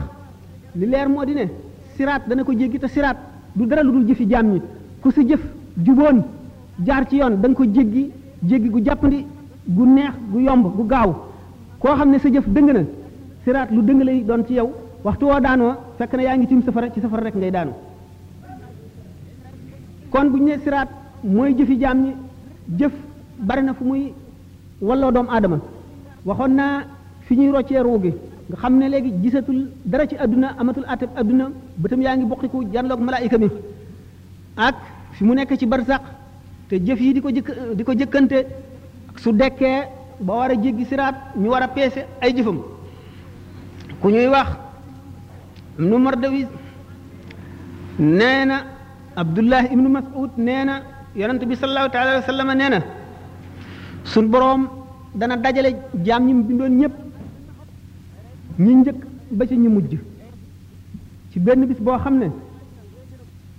li 0.76 0.86
leer 0.86 1.08
moo 1.10 1.24
di 1.26 1.34
ne 1.34 1.46
siraat 1.96 2.28
dana 2.28 2.44
ko 2.44 2.52
jéggi 2.52 2.80
te 2.80 2.88
siraat 2.88 3.16
du 3.56 3.66
dara 3.66 3.82
lu 3.82 3.92
dul 3.92 4.06
jëfi 4.08 4.26
jaam 4.30 4.52
ñi 4.52 4.62
ku 5.02 5.12
si 5.12 5.24
jëf 5.28 5.42
juboon 5.84 6.24
jaar 6.86 7.08
ci 7.10 7.16
yoon 7.16 7.36
da 7.40 7.48
ko 7.54 7.64
jéggi 7.64 8.12
jéggi 8.44 8.70
gu 8.70 8.82
jàppandi 8.84 9.26
gu 9.66 9.86
neex 9.86 10.14
gu 10.32 10.40
yomb 10.40 10.76
gu 10.76 10.86
gaaw 10.88 11.16
koo 11.80 11.94
xam 11.96 12.10
ne 12.12 12.20
sa 12.20 12.30
jëf 12.30 12.46
dëng 12.48 12.72
na 12.72 12.82
siraat 13.44 13.72
lu 13.72 13.82
dëng 13.82 14.04
lay 14.04 14.24
doon 14.24 14.46
ci 14.46 14.54
yow 14.54 14.70
waxtu 15.04 15.26
woo 15.26 15.40
daanoo 15.40 15.74
fekk 15.98 16.14
na 16.14 16.22
yaa 16.24 16.38
ngi 16.38 16.48
tim 16.48 16.62
safara 16.62 16.92
ci 16.92 17.00
safara 17.02 17.24
rekk 17.24 17.36
ngay 17.36 17.52
daanu 17.52 17.72
kon 20.12 20.26
bu 20.30 20.38
ñu 20.38 20.46
ne 20.46 20.60
siraat 20.60 20.90
mooy 21.24 21.56
jëfi 21.58 21.80
jaam 21.80 21.98
ñi 22.02 22.14
jëf 22.80 22.92
bari 23.40 23.64
na 23.64 23.74
fu 23.74 23.86
muy 23.86 24.14
walloo 24.82 25.12
doomu 25.12 25.30
aadama 25.32 25.60
waxoon 26.26 26.54
naa 26.54 26.80
fi 27.22 27.36
ñuy 27.38 27.52
roccee 27.52 27.82
ruu 27.82 28.00
gi 28.02 28.14
nga 28.50 28.58
xam 28.62 28.74
ne 28.80 28.90
léegi 28.90 29.12
gisatul 29.22 29.70
dara 29.86 30.08
ci 30.08 30.16
àdduna 30.18 30.56
amatul 30.60 30.84
atab 30.88 31.10
adduna 31.16 31.46
bëtam 31.78 32.02
yaa 32.02 32.16
ngi 32.18 32.26
bokkiku 32.26 32.66
janloog 32.74 33.00
malaayika 33.00 33.38
mi 33.38 33.48
ak 34.58 34.76
fi 35.14 35.24
mu 35.24 35.34
nekk 35.36 35.56
ci 35.60 35.66
barsax 35.68 36.02
te 36.68 36.76
jëf 36.86 37.00
yi 37.00 37.14
di 37.14 37.22
ko 37.22 37.30
jëkk 37.30 37.50
di 37.78 37.84
jëkkante 38.00 38.46
su 39.18 39.32
dekkee 39.32 39.80
ba 40.22 40.34
war 40.34 40.52
a 40.52 40.56
jéggi 40.56 40.86
siraat 40.86 41.16
ñu 41.38 41.50
war 41.50 41.62
a 41.64 41.68
peese 41.68 42.00
ay 42.22 42.34
jëfam 42.36 42.58
ku 44.02 44.08
ñuy 44.10 44.28
wax 44.28 44.48
ibnu 45.80 45.98
mardawis 46.00 46.48
nee 48.00 48.46
na 48.48 48.58
abdullah 49.16 49.64
ibnu 49.72 49.90
mas'ud 49.90 50.32
nee 50.38 50.64
na 50.66 50.82
yonent 51.16 51.44
bi 51.46 51.56
sallallahu 51.56 51.92
taala 51.92 52.24
alayhi 52.28 52.58
nee 52.58 52.70
na 52.70 52.80
sun 54.04 54.26
borom 54.30 54.68
dana 55.14 55.36
dajale 55.38 55.72
jaam 56.04 56.26
ñi 56.26 56.34
mu 56.34 56.44
bindoon 56.48 56.78
ñëpp 56.80 57.09
ñi 58.60 58.74
njëkk 58.76 58.98
ba 59.32 59.48
ci 59.48 59.56
ñi 59.58 59.68
mujj 59.70 59.96
ci 61.32 61.40
benn 61.40 61.66
bis 61.66 61.80
boo 61.80 61.98
xam 61.98 62.18
ne 62.18 62.30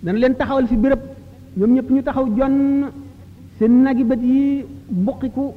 dana 0.03 0.19
leen 0.19 0.35
taxawal 0.37 0.69
fi 0.69 0.77
béréb 0.77 1.01
ñoom 1.57 1.73
ñëpp 1.75 1.89
ñu 1.91 2.03
taxaw 2.03 2.27
jonn 2.37 2.89
seen 3.59 3.83
nagi 3.83 4.05
bët 4.05 4.21
yi 4.23 4.65
buqiku 4.91 5.53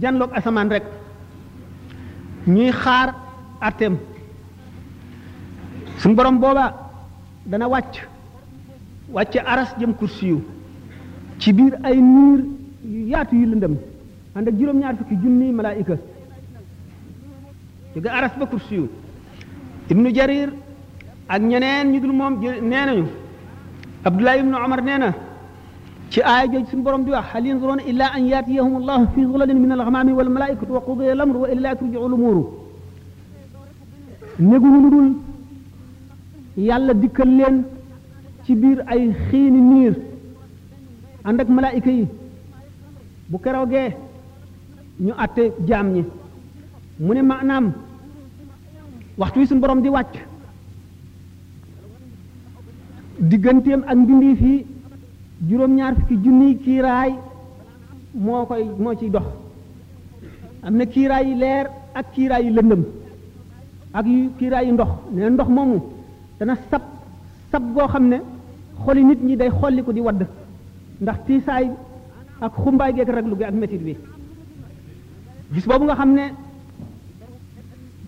janloog 0.00 0.30
asamaan 0.34 0.68
rek 0.70 0.82
ñuy 2.48 2.72
xaar 2.72 3.14
atem 3.60 3.96
sun 5.98 6.14
borom 6.14 6.38
booba 6.40 6.64
dana 7.46 7.68
wàcc 7.68 7.94
wàcc 9.12 9.32
aras 9.46 9.70
jëm 9.78 9.94
kursiyu 9.94 10.42
ci 11.38 11.52
biir 11.52 11.78
ay 11.84 12.00
niir 12.00 12.40
yaatu 13.10 13.36
yu 13.36 13.46
lëndëm 13.46 13.74
ànd 14.34 14.48
ak 14.48 14.54
juróom 14.58 14.78
ñaar 14.80 14.96
fukki 14.96 15.14
junni 15.22 15.52
malaayika 15.52 15.94
jóge 17.94 18.08
aras 18.16 18.34
ba 18.40 18.44
kursiyu 18.46 18.88
ibnu 19.90 20.08
jarir 20.16 20.50
ak 21.28 21.42
ñeneen 21.50 21.86
ñu 21.92 21.98
dul 22.02 22.12
moom 22.20 22.34
nee 22.70 22.84
nañu 22.86 23.06
abdullahi 24.08 24.38
ibnu 24.44 24.56
omar 24.66 24.80
nee 24.86 24.98
na 25.02 25.08
ci 26.10 26.20
aaya 26.30 26.44
jooju 26.50 26.66
suñu 26.70 26.82
borom 26.86 27.02
di 27.04 27.10
wax 27.14 27.26
hal 27.32 27.44
yanzuruna 27.46 27.82
illa 27.90 28.06
an 28.16 28.24
yatiyahum 28.32 28.74
allahu 28.80 29.04
fi 29.14 29.20
zulalin 29.30 29.58
min 29.64 29.70
alxamaami 29.76 30.12
wal 30.18 30.28
malaikatu 30.36 30.72
wa 30.76 30.80
qudiya 30.88 31.12
al 31.16 31.20
amru 31.24 31.38
wa 31.42 31.48
ila 31.52 31.74
turjiu 31.76 32.08
lumuuru 32.12 32.44
néguñu 34.48 34.78
lu 34.84 34.90
dul 34.94 35.08
yàlla 36.68 36.92
dikkal 37.02 37.28
leen 37.38 37.56
ci 38.44 38.52
biir 38.60 38.78
ay 38.92 39.02
xiini 39.28 39.60
niir 39.70 39.94
ànd 41.28 41.38
ak 41.42 41.48
malaayika 41.56 41.92
bu 43.30 43.36
keroogee 43.44 43.90
ñu 45.04 45.12
atte 45.24 45.42
jaam 45.68 45.86
ñi 45.96 46.04
mu 46.98 47.12
ne 47.14 47.22
maanaam 47.22 47.72
waxtu 49.18 49.38
wi 49.40 49.46
suñ 49.46 49.58
borom 49.60 49.82
di 49.82 49.88
wàcc 49.90 50.14
digganteem 53.18 53.82
ak 53.86 53.96
mbindeef 53.96 54.40
yi 54.40 54.66
juróom-ñaar 55.48 55.94
fukki 55.98 56.16
junniy 56.24 56.54
kiiraay 56.56 57.10
moo 58.14 58.46
koy 58.46 58.64
moo 58.78 58.94
ciy 58.96 59.10
dox 59.10 59.26
am 60.62 60.76
na 60.76 60.86
kiiraay 60.86 61.26
yi 61.28 61.34
leer 61.34 61.66
ak 61.94 62.12
kiiraay 62.12 62.44
yi 62.44 62.50
lëndëm 62.50 62.82
ak 63.94 64.06
yu 64.06 64.30
kiiraay 64.38 64.66
yu 64.66 64.72
ndox 64.72 64.88
ne 65.14 65.30
ndox 65.30 65.48
moomu 65.50 65.80
dana 66.38 66.56
sab 66.70 66.82
sab 67.50 67.62
goo 67.74 67.88
xam 67.88 68.06
ne 68.08 68.16
xoli 68.84 69.04
nit 69.04 69.18
ñi 69.22 69.36
day 69.36 69.50
xolli 69.50 69.82
ko 69.82 69.92
di 69.92 70.00
wadd 70.00 70.26
ndax 71.00 71.16
tiisaay 71.26 71.70
ak 72.40 72.52
xumbaay 72.62 72.92
geek 72.94 73.08
raglu 73.08 73.36
gi 73.36 73.44
ak 73.44 73.54
métit 73.54 73.82
bi 73.82 73.96
gis 75.52 75.66
boobu 75.66 75.84
nga 75.84 75.94
xam 75.94 76.12
ne 76.14 76.24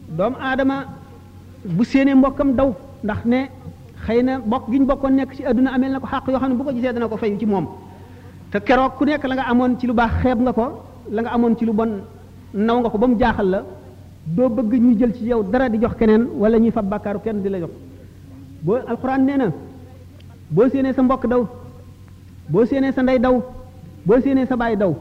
doomu 0.08 0.36
aadama 0.40 0.84
bu 1.64 1.84
séenee 1.84 2.14
mbokkam 2.14 2.52
daw 2.56 2.70
ndax 3.04 3.24
ne 3.26 3.38
xëy 4.06 4.22
na 4.22 4.38
bokk 4.38 4.70
gi 4.70 4.78
ñu 4.80 4.86
bokkoon 4.86 5.10
nekk 5.14 5.34
ci 5.36 5.44
àdduna 5.44 5.70
ameel 5.72 5.92
na 5.92 6.00
ko 6.00 6.06
xàq 6.06 6.28
yoo 6.28 6.38
xam 6.38 6.50
ne 6.50 6.56
bu 6.56 6.64
ko 6.64 6.72
gisee 6.72 6.92
dana 6.92 7.08
ko 7.08 7.16
fayu 7.16 7.38
ci 7.38 7.46
moom 7.46 7.66
te 8.50 8.58
keroog 8.60 8.92
ku 8.96 9.04
nekk 9.04 9.24
la 9.24 9.34
nga 9.34 9.44
amoon 9.50 9.76
ci 9.78 9.86
lu 9.86 9.92
baax 9.94 10.12
xeeb 10.22 10.40
nga 10.40 10.52
ko 10.52 10.64
la 11.10 11.22
nga 11.22 11.30
amoon 11.32 11.56
ci 11.58 11.64
lu 11.64 11.72
bon 11.72 11.92
naw 12.54 12.80
nga 12.80 12.88
ko 12.90 12.98
ba 12.98 13.06
mu 13.06 13.16
jaaxal 13.18 13.46
la 13.50 13.62
doo 14.26 14.48
bëgg 14.48 14.72
ñuy 14.80 14.94
jël 14.98 15.14
ci 15.16 15.24
yow 15.24 15.42
dara 15.42 15.68
di 15.68 15.78
jox 15.80 15.94
keneen 15.96 16.28
wala 16.34 16.58
ñuy 16.58 16.70
fab 16.70 16.86
bàkkaaru 16.88 17.20
kenn 17.20 17.42
di 17.42 17.48
la 17.48 17.58
jox 17.60 17.70
boo 18.62 18.78
alxuraan 18.88 19.24
nee 19.26 19.36
na 19.36 19.50
boo 20.50 20.68
séenee 20.68 20.92
sa 20.92 21.02
mbokk 21.02 21.26
daw 21.26 21.46
boo 22.48 22.64
séenee 22.64 22.92
sa 22.92 23.02
ndey 23.02 23.18
daw 23.18 23.42
boo 24.04 24.20
séenee 24.20 24.46
sa 24.46 24.56
baay 24.56 24.76
daw 24.76 24.94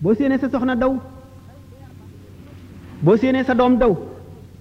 boo 0.00 0.14
séenee 0.14 0.38
sa 0.38 0.48
soxna 0.48 0.74
daw 0.76 0.96
bo 3.02 3.16
seené 3.18 3.42
sa 3.44 3.52
dom 3.54 3.74
daw 3.76 3.98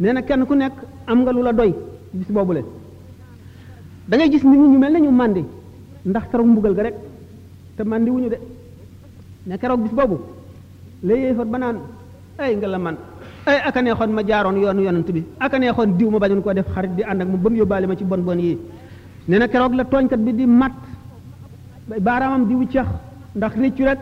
néna 0.01 0.21
kenn 0.25 0.45
ku 0.49 0.55
nek 0.57 0.73
am 1.07 1.21
nga 1.23 1.31
lula 1.31 1.53
doy 1.53 1.69
bis 2.13 2.27
boobule 2.27 2.61
da 4.09 4.17
ngay 4.17 4.29
gis 4.33 4.43
nit 4.43 4.57
ñu 4.59 4.77
melni 4.81 5.01
ñu 5.05 5.11
màndi 5.13 5.45
ndax 6.05 6.23
keroog 6.31 6.47
mbugal 6.49 6.73
ga 6.73 6.83
rek 6.89 6.95
te 7.77 7.83
mandi 7.83 8.09
wuñu 8.09 8.27
de 8.29 8.37
ne 9.47 9.57
keroog 9.57 9.81
bis 9.85 9.93
bobu 9.93 10.17
la 11.05 11.13
yéefar 11.15 11.45
ba 11.45 11.57
naan 11.57 11.77
ay 12.39 12.55
nga 12.55 12.67
la 12.67 12.77
man 12.79 12.97
ay 13.45 13.57
aka 13.65 13.81
xon 13.95 14.09
ma 14.11 14.23
jaaroon 14.27 14.57
yoon 14.59 14.79
yoonent 14.79 15.11
bi 15.11 15.23
aka 15.39 15.57
xon 15.73 15.95
diw 15.97 16.09
ma 16.09 16.17
bañun 16.19 16.41
ko 16.41 16.53
def 16.53 16.67
xarit 16.73 16.95
di 16.95 17.03
and 17.03 17.21
ak 17.21 17.27
mu 17.27 17.37
ba 17.37 17.49
yobale 17.53 17.85
ma 17.85 17.95
ci 17.95 18.03
bon 18.03 18.21
bon 18.21 18.39
yi 18.39 18.57
néna 19.27 19.45
la 19.53 19.69
la 19.69 19.83
kat 19.83 20.17
bi 20.17 20.33
di 20.33 20.45
mat 20.47 20.73
baaraamam 21.99 22.47
di 22.47 22.55
wuccax 22.55 22.87
ndax 23.35 23.53
réccu 23.55 23.83
rek 23.83 23.99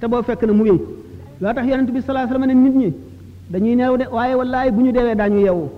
te 0.00 0.06
bo 0.08 0.22
fekk 0.22 0.42
na 0.42 0.52
mu 0.52 0.64
la 1.40 1.54
tax 1.54 1.66
yoonent 1.68 1.88
bi 1.92 2.00
nit 2.46 2.74
ñi 2.74 2.92
dañuy 3.50 3.74
neew 3.78 3.94
de 3.96 4.04
waye 4.10 4.34
wallahi 4.34 4.70
buñu 4.70 4.90
dewe 4.92 5.14
dañu 5.14 5.40
daañu 5.40 5.40
yeewu 5.46 5.68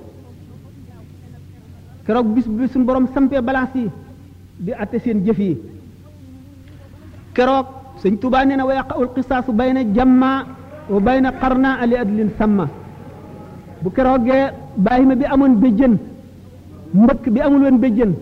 bis 2.34 2.46
bi 2.46 2.66
borom 2.82 3.08
sampé 3.14 3.40
balance 3.44 3.76
yi 3.76 3.90
di 4.58 4.72
atté 4.72 4.98
seen 5.00 5.20
jëf 5.26 5.38
yi 5.38 5.56
keroog 7.34 7.66
señ 8.00 8.16
touba 8.18 8.44
neena 8.44 8.64
wa 8.64 8.74
yaqul 8.74 9.08
qisas 9.14 9.44
bayna 9.52 9.80
jamma 9.94 10.44
wa 10.88 11.00
bayna 11.00 11.32
qarna 11.32 11.84
li 11.86 11.96
adlin 11.96 12.30
samma 12.38 12.68
bu 13.82 13.90
ge 13.94 14.50
bayima 14.76 15.14
bi 15.14 15.24
amon 15.24 15.54
béjjën 15.60 15.96
mbokk 16.94 17.28
bi 17.28 17.40
amul 17.40 17.62
won 17.64 17.78
béjjën 17.78 18.12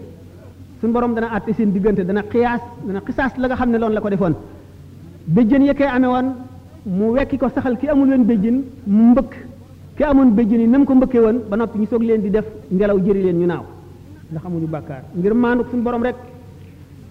sun 0.80 0.90
borom 0.92 1.14
dana 1.14 1.28
atté 1.32 1.52
seen 1.54 1.72
digënté 1.72 2.04
dana 2.04 2.22
qiyas 2.22 2.60
dana 2.84 3.00
qisas 3.00 3.30
la 3.38 3.46
nga 3.46 3.56
xamné 3.56 3.72
ne 3.74 3.78
loolu 3.78 3.94
la 3.94 4.00
ko 4.00 4.08
defoon 4.10 4.34
béjjën 5.28 5.62
ya 5.62 5.74
amé 5.94 6.06
won 6.08 6.34
mu 6.86 7.10
wekki 7.12 7.36
ko 7.38 7.48
saxal 7.50 7.76
ki 7.76 7.88
amul 7.88 8.08
woon 8.08 8.24
béjjin 8.24 8.62
mu 8.86 9.10
mbëkk 9.10 9.34
ki 9.96 10.04
amoon 10.04 10.30
béjjin 10.34 10.60
yi 10.60 10.66
na 10.68 10.78
ko 10.84 10.94
mbëkkee 10.94 11.18
woon 11.20 11.38
ba 11.50 11.56
noppi 11.56 11.78
ñu 11.78 11.86
soog 11.86 12.02
leen 12.02 12.22
di 12.22 12.30
def 12.30 12.46
ngelaw 12.70 12.98
jëri 13.04 13.22
leen 13.22 13.38
ñu 13.40 13.46
naaw 13.46 13.64
ndax 14.30 14.46
amuñu 14.46 14.68
bàkkaar 14.68 15.02
ngir 15.18 15.34
maandu 15.34 15.64
suñu 15.70 15.82
borom 15.82 16.02
rek 16.04 16.14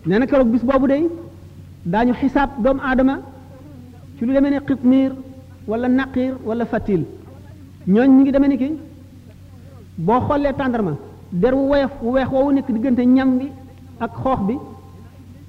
nee 0.05 0.17
na 0.19 0.25
keroog 0.25 0.47
bis 0.49 0.63
boobu 0.63 0.87
day 0.87 1.09
daañu 1.85 2.13
xisaab 2.13 2.49
doomu 2.63 2.79
aadama 2.81 3.19
ci 4.17 4.25
lu 4.25 4.31
demee 4.33 4.49
ne 4.51 4.59
xitmiir 4.65 5.11
wala 5.67 5.87
naqiir 5.89 6.33
wala 6.45 6.65
fatil 6.65 7.03
ñooñ 7.85 8.07
ñi 8.07 8.21
ngi 8.21 8.31
demee 8.31 8.47
ni 8.47 8.57
ki 8.57 8.69
boo 9.97 10.21
xoolee 10.25 10.53
tàndarma 10.55 10.91
der 11.33 11.53
wu 11.53 11.67
woyof 11.71 11.91
wu 12.01 12.11
weex 12.13 12.27
woowu 12.31 12.51
nekk 12.53 12.71
diggante 12.71 13.05
ñam 13.05 13.37
wi 13.37 13.51
ak 13.99 14.11
xoox 14.23 14.39
bi 14.47 14.53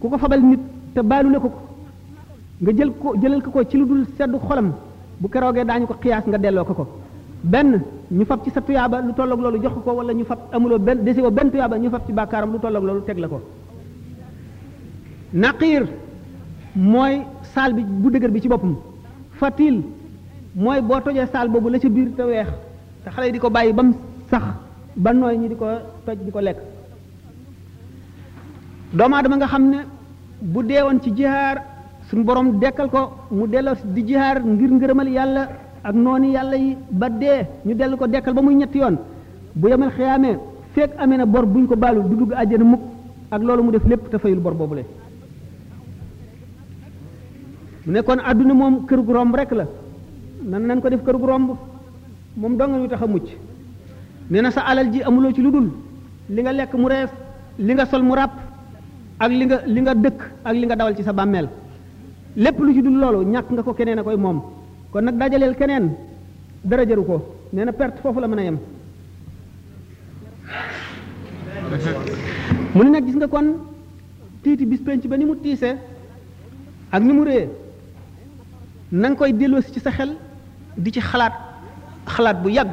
ku 0.00 0.08
ko 0.08 0.18
fabal 0.18 0.40
nit 0.42 0.60
te 0.94 1.00
baalu 1.00 1.30
la 1.30 1.38
ko 1.38 1.48
ko 1.48 1.60
nga 2.60 2.72
jël 2.76 2.90
ko 2.96 3.12
jëlal 3.20 3.42
ko 3.44 3.50
ko 3.52 3.64
ci 3.68 3.76
lu 3.76 3.84
dul 3.84 4.06
xolam 4.16 4.72
bu 5.20 5.28
keroogee 5.28 5.64
dañ 5.64 5.86
ko 5.86 5.94
xiyaas 6.00 6.24
nga 6.26 6.38
delo 6.38 6.64
ko 6.64 6.74
ko 6.74 6.84
ben 7.44 7.82
ñu 8.10 8.24
fab 8.24 8.42
ci 8.44 8.50
sa 8.50 8.60
tuyaaba 8.62 9.00
lu 9.02 9.12
tollok 9.12 9.40
lolu 9.40 9.60
jox 9.62 9.74
ko 9.84 9.92
wala 9.92 10.12
ñu 10.14 10.24
fab 10.24 10.38
amulo 10.52 10.78
ben 10.78 11.04
desi 11.04 11.20
ko 11.20 11.30
Ben 11.30 11.50
tuyaaba 11.50 11.78
ñu 11.78 11.90
fab 11.90 12.06
ci 12.06 12.12
bakaram 12.12 12.52
lu 12.52 12.58
tollok 12.58 12.82
lolu 12.84 13.00
tegg 13.04 13.18
la 13.18 13.28
ko 13.28 13.40
naqir 15.34 15.86
moy 16.74 17.22
sal 17.54 17.74
bi 17.74 17.84
bu 17.84 18.10
deugar 18.10 18.30
bi 18.30 18.40
ci 18.40 18.48
bopum 18.48 18.76
fatil 19.38 19.82
moy 20.54 20.80
bo 20.80 20.98
toje 21.00 21.26
sal 21.32 21.48
bobu 21.48 21.68
la 21.70 21.78
ci 21.78 21.90
bir 21.90 22.08
te 22.16 22.22
wex 22.22 22.48
te 23.04 23.10
xalé 23.10 23.26
diko 23.26 23.32
di 23.32 23.40
ko 23.40 23.50
bayi 23.50 23.72
bam 23.72 23.92
sax 24.30 24.42
ba 24.96 25.12
noy 25.12 25.36
ñi 25.36 25.48
di 25.48 25.56
ko 25.56 25.66
toj 26.06 26.16
di 26.24 26.30
ko 26.30 26.40
doom 28.92 29.12
adam 29.12 29.36
nga 29.36 29.46
xamne 29.46 29.78
bu 30.40 30.62
deewon 30.62 31.00
ci 31.02 31.10
jihar 31.14 31.75
sun 32.10 32.22
borom 32.22 32.58
dekkal 32.60 32.88
ko 32.90 33.26
mu 33.30 33.46
delloo 33.48 33.74
di 33.94 34.02
jihar 34.06 34.38
ngir 34.44 34.70
ngeureumal 34.70 35.08
yalla 35.08 35.44
ak 35.84 35.94
noni 35.94 36.32
yalla 36.34 36.54
yi 36.56 36.76
badde 36.90 37.46
ñu 37.66 37.74
del 37.74 37.96
ko 37.96 38.06
dekkal 38.06 38.34
ba 38.34 38.42
muy 38.42 38.54
ñett 38.54 38.74
yoon 38.74 38.96
bu 39.54 39.68
yamal 39.68 39.90
khiyamé 39.90 40.38
fek 40.74 40.90
amena 40.98 41.26
bor 41.26 41.46
buñ 41.46 41.66
ko 41.66 41.76
balu 41.76 42.02
du 42.08 42.16
dugg 42.16 42.32
aljana 42.32 42.64
mukk 42.64 42.80
ak 43.30 43.42
lolu 43.42 43.62
mu 43.62 43.70
def 43.72 43.84
lepp 43.84 44.10
ta 44.10 44.18
fayul 44.18 44.38
bor 44.38 44.54
bobule 44.54 44.84
mu 47.86 47.92
ne 47.92 48.02
kon 48.02 48.18
aduna 48.24 48.54
mom 48.54 48.86
keur 48.86 49.02
gu 49.02 49.12
romb 49.12 49.34
rek 49.34 49.50
la 49.50 49.64
nan 50.44 50.62
nan 50.66 50.80
ko 50.80 50.88
def 50.88 51.02
keur 51.04 51.18
gu 51.18 51.26
romb 51.26 51.50
moom 52.36 52.56
dong 52.56 52.72
ñu 52.82 52.88
taxa 52.88 53.06
mucc 53.06 53.26
nee 54.30 54.42
na 54.42 54.50
sa 54.50 54.60
alal 54.62 54.90
ji 54.92 55.02
amulo 55.02 55.32
ci 55.32 55.42
lu 55.42 55.70
li 56.28 56.42
nga 56.42 56.52
lek 56.52 56.74
mu 56.74 56.88
li 57.58 57.72
nga 57.74 57.84
sol 57.86 58.02
mu 58.02 58.14
rap 58.14 58.30
ak 59.18 59.28
li 59.30 59.44
nga 59.46 59.58
li 59.66 59.80
nga 59.80 59.94
dekk 59.94 60.20
ak 60.44 60.52
li 60.54 60.66
nga 60.66 60.76
dawal 60.76 60.94
ci 60.94 61.02
sa 61.02 61.12
bammel 61.12 61.48
lépp 62.36 62.58
lu 62.60 62.72
ci 62.74 62.82
du 62.82 62.90
loolu 62.90 63.24
ñàkk 63.24 63.50
nga 63.50 63.62
ko 63.62 63.72
keneen 63.74 63.98
a 63.98 64.02
koy 64.02 64.16
moom 64.16 64.42
kon 64.92 65.02
nag 65.04 65.16
dajaleel 65.16 65.56
keneen 65.56 65.90
dara 66.64 66.84
jaru 66.86 67.04
ko 67.04 67.24
nee 67.52 67.64
na 67.64 67.72
perte 67.72 68.00
foofu 68.02 68.20
la 68.20 68.28
mën 68.28 68.38
a 68.38 68.42
yem 68.44 68.58
mu 72.74 72.82
ne 72.84 72.90
nag 72.90 73.04
gis 73.06 73.16
nga 73.16 73.26
kon 73.26 73.46
tiiti 74.42 74.66
bis 74.66 74.80
ba 74.82 75.16
ni 75.16 75.24
mu 75.24 75.34
tiise 75.36 75.70
ak 76.92 77.02
ni 77.02 77.12
mu 77.14 77.24
rée 77.24 77.48
na 78.92 79.14
koy 79.14 79.32
delloosi 79.32 79.72
ci 79.72 79.80
sa 79.80 79.90
xel 79.90 80.10
di 80.76 80.92
ci 80.92 81.00
xalaat 81.00 81.32
xalaat 82.06 82.42
bu 82.42 82.48
yàgg 82.50 82.68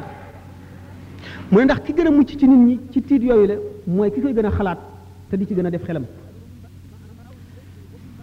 mu 1.50 1.58
ne 1.58 1.64
ndax 1.64 1.80
ki 1.86 1.94
gën 1.94 2.06
a 2.06 2.10
mucc 2.10 2.30
ci 2.38 2.46
nit 2.46 2.64
ñi 2.66 2.78
ci 2.92 3.00
tiit 3.02 3.22
yooyu 3.24 3.46
la 3.46 3.54
mooy 3.86 4.10
ki 4.12 4.20
koy 4.20 4.34
gën 4.34 4.44
a 4.46 4.50
xalaat 4.50 4.78
te 5.30 5.36
di 5.38 5.46
ci 5.46 5.54
gën 5.54 5.66
a 5.66 5.70
def 5.70 5.84
xelam 5.84 6.04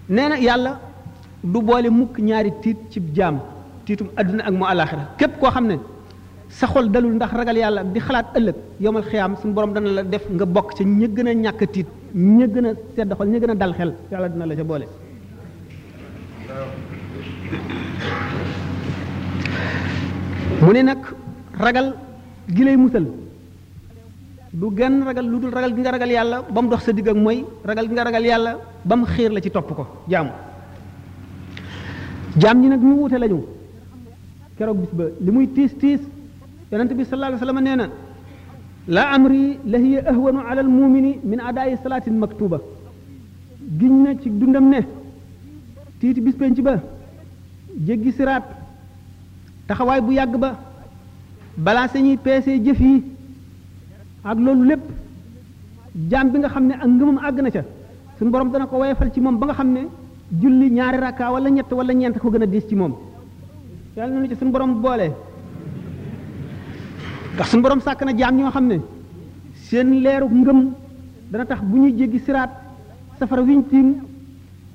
nee 0.10 0.28
na 0.30 0.38
yàlla 0.40 0.80
du 1.44 1.60
boole 1.62 1.90
mukk 1.90 2.20
ñaari 2.20 2.52
tiit 2.62 2.78
ci 2.90 3.02
jaam 3.16 3.40
tiitum 3.86 4.08
àdduna 4.16 4.44
ak 4.46 4.52
mu 4.54 4.66
alaxira 4.66 5.06
képp 5.18 5.40
koo 5.40 5.50
xam 5.52 5.68
ne 5.68 5.76
sa 6.50 6.68
xol 6.68 6.90
dalul 6.92 7.16
ndax 7.16 7.32
ragal 7.34 7.58
yàlla 7.58 7.84
di 7.84 8.00
xalaat 8.00 8.28
ëllëg 8.38 8.56
yomal 8.80 9.04
xiyaam 9.10 9.36
suñ 9.38 9.54
borom 9.54 9.74
dana 9.74 9.90
la 9.92 10.04
def 10.04 10.24
nga 10.30 10.46
bokk 10.46 10.76
ca 10.78 10.84
ña 10.84 11.08
gën 11.08 11.28
a 11.28 11.34
ñàkk 11.34 11.72
tiit 11.72 11.88
ña 12.14 12.46
gën 12.48 12.66
a 12.66 12.74
sedd 12.96 13.14
xol 13.18 13.28
ña 13.28 13.40
gën 13.40 13.52
a 13.52 13.56
dal 13.56 13.74
xel 13.74 13.94
yàlla 14.12 14.30
dina 14.30 14.46
la 14.46 14.56
ca 14.56 14.64
boole 14.64 14.86
mu 20.62 20.72
ne 20.74 20.82
nag 20.84 21.00
ragal 21.60 21.88
gi 22.54 22.64
lay 22.64 22.76
musal 22.78 23.06
du 24.60 24.68
genn 24.78 25.04
ragal 25.08 25.26
lu 25.26 25.40
dul 25.40 25.52
ragal 25.58 25.74
gi 25.76 25.82
nga 25.82 25.92
ragal 25.92 26.12
yàlla 26.18 26.38
ba 26.54 26.62
mu 26.62 26.70
dox 26.70 26.84
sa 26.84 26.92
digg 26.92 27.08
ak 27.10 27.16
mooy 27.18 27.46
ragal 27.66 27.88
gi 27.88 27.94
nga 27.94 28.04
ragal 28.04 28.26
yàlla 28.30 28.52
ba 28.86 28.96
mu 28.96 29.06
xiir 29.06 29.32
la 29.32 29.42
ci 29.42 29.50
topp 29.50 29.70
ko 29.74 29.88
jaamu 30.08 30.30
jaam 32.40 32.62
ñi 32.62 32.68
nag 32.70 32.82
ñu 32.84 32.94
wuute 32.96 33.18
lañu 33.20 33.44
keroog 34.58 34.78
bis 34.80 34.90
ba 34.94 35.04
li 35.20 35.32
muy 35.32 35.48
tiis 35.48 35.72
tiis 35.80 36.00
yonent 36.72 36.94
bi 36.96 37.04
sallallahu 37.04 37.34
alayhi 37.34 37.44
wa 37.44 37.48
sallam 37.48 37.60
nee 37.64 37.76
na 37.76 37.90
la 38.88 39.04
amri 39.16 39.58
la 39.66 39.78
hiya 39.80 40.04
ahwanu 40.10 40.40
ala 40.40 40.62
almumini 40.62 41.18
min 41.24 41.40
adaayi 41.40 41.78
salaatin 41.84 42.12
maktuba 42.14 42.60
giñ 43.80 44.04
na 44.04 44.12
ci 44.22 44.30
dundam 44.30 44.70
ne 44.70 44.80
tiiti 46.00 46.22
bis 46.22 46.36
penc 46.36 46.60
ba 46.62 46.80
jéggi 47.86 48.12
siraat 48.14 48.44
taxawaay 49.68 50.02
bu 50.02 50.12
yàgg 50.14 50.36
ba 50.38 50.52
balaa 51.58 51.88
sañuy 51.88 52.18
peesee 52.18 52.60
jëf 52.66 52.80
yi 52.80 53.04
ak 54.24 54.38
loolu 54.40 54.64
lépp 54.70 54.84
jaam 56.10 56.30
bi 56.32 56.38
nga 56.40 56.50
xam 56.50 56.66
ne 56.68 56.74
ak 56.74 56.88
ngëmam 56.88 57.18
àgg 57.20 57.40
na 57.42 57.52
ca 57.52 57.62
suñu 58.18 58.32
borom 58.32 58.52
dana 58.52 58.66
ko 58.68 58.78
wayefal 58.78 59.12
ci 59.14 59.20
moom 59.20 59.38
ba 59.40 59.46
nga 59.48 59.54
xam 59.54 59.72
ne 59.74 59.84
julli 60.40 60.70
ñaari 60.72 60.98
ràkkaa 60.98 61.32
wala 61.34 61.50
ñett 61.50 61.70
wala 61.72 61.94
ñeent 61.94 62.18
ko 62.20 62.30
gën 62.30 62.44
a 62.44 62.46
diis 62.46 62.66
ci 62.68 62.76
moom 62.76 62.94
yàlla 63.98 64.20
na 64.20 64.28
ci 64.28 64.36
suñu 64.36 64.52
borom 64.52 64.82
boole 64.82 65.08
ndax 67.34 67.50
suñu 67.50 67.62
boroom 67.64 67.82
sàkk 67.82 68.02
na 68.06 68.14
jaam 68.18 68.36
ñoo 68.38 68.50
xam 68.52 68.68
ne 68.68 68.78
seen 69.56 69.90
leeru 70.04 70.30
ngëm 70.30 70.72
dana 71.32 71.46
tax 71.46 71.62
bu 71.62 71.78
ñuy 71.80 71.92
jéggi 71.98 72.20
siraat 72.20 72.50
safara 73.20 73.42
wiñ 73.42 73.64
tiim 73.70 73.88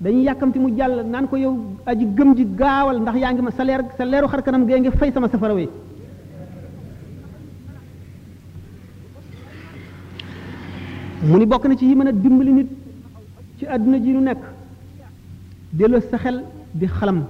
dañuy 0.00 0.25
yàkkamti 0.25 0.58
mu 0.58 0.76
jàll 0.76 1.06
naan 1.10 1.26
ko 1.26 1.36
yow 1.38 1.54
aji 1.86 2.04
gëm 2.16 2.34
ji 2.36 2.46
gaawal 2.58 3.00
ndax 3.00 3.16
yaa 3.16 3.32
ngi 3.32 3.42
ma 3.42 3.50
sa 3.50 3.64
leer 3.64 3.82
sa 3.96 4.04
leeru 4.04 4.28
xar 4.28 4.42
kanam 4.42 4.66
gee 4.68 4.78
ngi 4.80 4.90
fay 4.90 5.10
sama 5.12 5.28
safara 5.28 5.54
wi 5.54 5.68
mu 11.28 11.38
ni 11.38 11.46
bokk 11.46 11.64
na 11.66 11.76
ci 11.76 11.86
yi 11.86 11.94
mën 11.94 12.08
a 12.08 12.12
dimbali 12.12 12.52
nit 12.52 12.68
ci 13.58 13.64
àdduna 13.66 13.98
ji 14.04 14.12
nu 14.12 14.20
nekk 14.20 14.42
delloo 15.73 16.00
sa 16.11 16.18
xel 16.18 16.42
di 16.75 16.87
xalam 16.87 17.25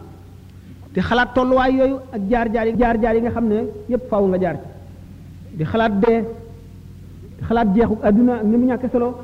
di 0.92 1.00
xalaat 1.00 1.32
tolluwaay 1.34 1.72
yooyu 1.78 1.96
ak 2.14 2.22
jaar 2.30 2.46
jaar 2.52 2.66
yi 2.66 2.76
jaar 2.78 2.96
jaar 3.00 3.14
yi 3.16 3.20
nga 3.22 3.30
xam 3.30 3.46
ne 3.48 3.56
yépp 3.88 4.08
faw 4.10 4.24
nga 4.26 4.38
jaar 4.40 4.56
ci 4.60 5.56
di 5.56 5.64
xalaat 5.64 5.92
dee 6.02 6.18
xalaat 7.48 7.68
jeexu 7.74 7.94
àdduna 8.02 8.34
ak 8.34 8.44
mu 8.44 8.56
ñàkk 8.66 8.84
solo 8.92 9.18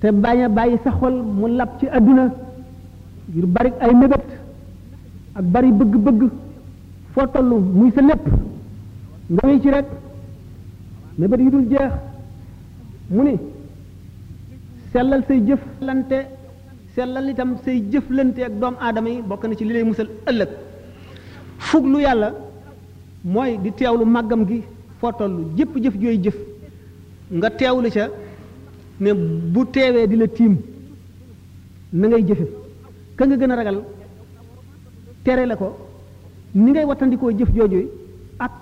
te 0.00 0.06
bañ 0.12 0.48
bàyyi 0.54 0.78
sa 0.84 0.90
xol 0.98 1.14
mu 1.38 1.46
lab 1.48 1.68
ci 1.78 1.86
àdduna 1.88 2.24
ngir 3.28 3.46
bari 3.46 3.72
ay 3.80 3.94
mébét 3.94 4.24
ak 5.38 5.44
bari 5.44 5.72
bëgg-bëgg 5.72 6.22
foo 7.12 7.26
toll 7.26 7.50
muy 7.78 7.90
sa 7.94 8.00
lépp 8.00 8.24
nga 9.30 9.42
wéy 9.48 9.60
ci 9.60 9.70
rek 9.70 9.86
mébét 11.18 11.40
yu 11.40 11.50
dul 11.50 11.66
jeex 11.70 11.92
mu 13.10 13.22
ni 13.24 13.36
sellal 14.92 15.22
say 15.26 15.40
jëf 15.46 15.60
lante 15.80 16.26
sellal 16.94 17.28
itam 17.32 17.50
say 17.64 17.74
jëflante 17.92 18.40
ak 18.46 18.52
doomu 18.60 18.78
aadama 18.86 19.08
yi 19.14 19.20
bokk 19.28 19.42
na 19.48 19.54
ci 19.58 19.64
li 19.68 19.72
lay 19.76 19.82
musal 19.90 20.06
ëllëg 20.30 20.50
fuglu 21.68 21.98
yàlla 22.06 22.28
mooy 23.34 23.52
di 23.64 23.70
lu 24.00 24.04
màggam 24.14 24.42
gi 24.48 24.58
foo 24.98 25.12
tollu 25.18 25.42
jëpp 25.56 25.74
jëf 25.84 25.94
jooy 26.02 26.16
jëf 26.24 26.36
nga 27.36 27.48
teew 27.50 27.58
teewlu 27.58 27.88
ca 27.96 28.04
ne 29.02 29.10
bu 29.52 29.60
teewee 29.74 30.06
di 30.10 30.16
la 30.22 30.26
tiim 30.36 30.54
na 31.98 32.04
ngay 32.08 32.22
jëfe 32.28 32.46
ka 33.16 33.22
nga 33.26 33.36
gën 33.40 33.50
a 33.52 33.56
ragal 33.60 33.78
tere 35.24 35.44
la 35.50 35.54
ko 35.60 35.68
ni 36.62 36.70
ngay 36.70 36.84
wattandikoo 36.90 37.32
jëf 37.38 37.48
jooju 37.56 37.80
ak 38.44 38.52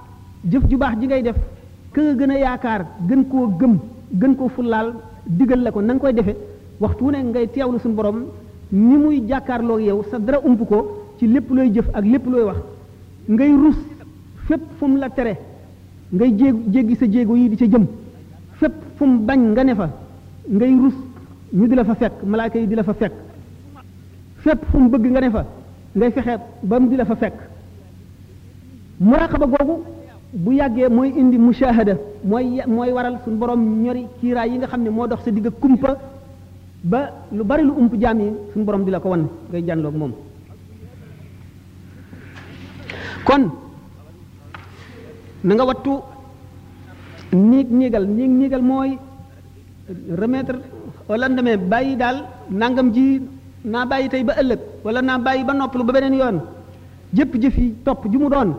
jëf 0.50 0.64
ju 0.70 0.76
baax 0.82 0.94
ji 1.00 1.06
ngay 1.10 1.22
def 1.26 1.36
ka 1.94 2.00
nga 2.06 2.14
gën 2.18 2.30
a 2.34 2.38
yaakaar 2.44 2.82
gën 3.08 3.22
koo 3.30 3.46
gëm 3.60 3.74
gën 4.20 4.32
koo 4.38 4.48
fullaal 4.56 4.88
digal 5.26 5.60
la 5.66 5.70
ko 5.74 5.80
na 5.82 5.98
koy 6.02 6.14
defe 6.18 6.34
waxtu 6.80 7.04
wu 7.04 7.10
ne 7.10 7.22
ngay 7.22 7.46
teewlu 7.48 7.78
suñu 7.78 7.94
borom 7.94 8.18
ni 8.72 8.96
muy 8.96 9.20
jàkkaarloo 9.28 9.78
yow 9.78 10.02
sa 10.10 10.18
dara 10.18 10.38
ump 10.44 10.66
ko 10.66 11.14
ci 11.18 11.26
lépp 11.26 11.50
looy 11.52 11.70
jëf 11.74 11.86
ak 11.92 12.04
lépp 12.04 12.26
looy 12.26 12.42
wax 12.44 12.56
ngay 13.28 13.50
rus 13.50 13.76
fépp 14.48 14.62
fum 14.78 14.96
la 14.96 15.10
tere 15.10 15.36
ngay 16.12 16.32
jé 16.38 16.52
jéggi 16.72 16.96
sa 16.96 17.06
jéego 17.10 17.36
yi 17.36 17.48
di 17.50 17.56
ca 17.56 17.66
jëm 17.66 17.86
fépp 18.60 18.72
fu 18.96 19.04
bañ 19.04 19.40
nga 19.52 19.64
ne 19.64 19.74
fa 19.74 19.90
ngay 20.48 20.74
rus 20.82 20.94
ñu 21.52 21.66
di 21.68 21.74
la 21.74 21.84
fa 21.84 21.96
yi 22.54 22.66
di 22.66 22.74
la 22.74 22.82
fa 22.82 22.94
fekk 22.94 23.12
fépp 24.38 24.64
fu 24.70 24.78
mu 24.78 24.88
bëgg 24.88 25.10
nga 25.10 25.20
ne 25.20 25.30
fa 25.30 25.44
ngay 25.96 26.10
fexe 26.12 26.38
ba 26.62 26.80
mu 26.80 26.88
di 26.88 26.96
la 26.96 27.04
fa 27.04 27.14
fekk 27.16 27.34
muraqaba 29.00 29.46
googu 29.46 29.82
bu 30.32 30.52
yàggee 30.52 30.88
mooy 30.88 31.12
indi 31.18 31.36
mushahada 31.38 31.98
mooy 32.24 32.62
mooy 32.66 32.90
waral 32.92 33.18
suñu 33.24 33.36
borom 33.36 33.82
ñori 33.82 34.06
kiiraay 34.20 34.50
yi 34.52 34.56
nga 34.58 34.66
xam 34.68 34.82
ne 34.82 34.88
moo 34.90 35.06
dox 35.06 35.22
sa 35.24 35.30
digg 35.30 35.50
kumpa 35.60 35.96
ba 36.80 37.28
lu 37.28 37.44
bari 37.44 37.60
lu 37.60 37.76
ump 37.76 37.92
jami 37.92 38.32
sun 38.52 38.64
borom 38.64 38.88
dila 38.88 39.00
ko 39.04 39.12
won 39.12 39.28
ngay 39.52 39.68
ak 39.68 39.92
mom 40.00 40.12
kon 43.24 43.52
na 45.44 45.52
nga 45.54 45.64
wattu 45.68 46.00
niig 47.36 47.68
niigal 47.68 48.04
niig 48.08 48.32
niigal 48.32 48.62
moy 48.64 48.96
remettre 50.20 50.56
wala 51.08 51.28
ndame 51.28 51.56
bàyyi 51.60 51.96
dal 52.00 52.24
nangam 52.48 52.88
ji 52.96 53.20
na 53.64 53.84
bàyyi 53.84 54.08
tay 54.08 54.24
ba 54.24 54.32
ëllëg 54.40 54.60
wala 54.84 55.00
na 55.02 55.18
bàyyi 55.18 55.44
ba 55.44 55.52
noppalu 55.52 55.84
ba 55.84 55.92
benen 55.92 56.16
yoon 56.16 56.36
jep 57.12 57.36
jëf 57.36 57.56
yi 57.58 57.74
top 57.84 58.08
ju 58.08 58.18
mu 58.18 58.28
doon 58.32 58.56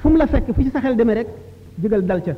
fum 0.00 0.16
la 0.16 0.26
fekk 0.26 0.48
fu 0.56 0.62
ci 0.64 0.70
saxel 0.70 0.96
deme 0.96 1.12
rek 1.14 1.28
dal 1.76 2.22
ca 2.24 2.32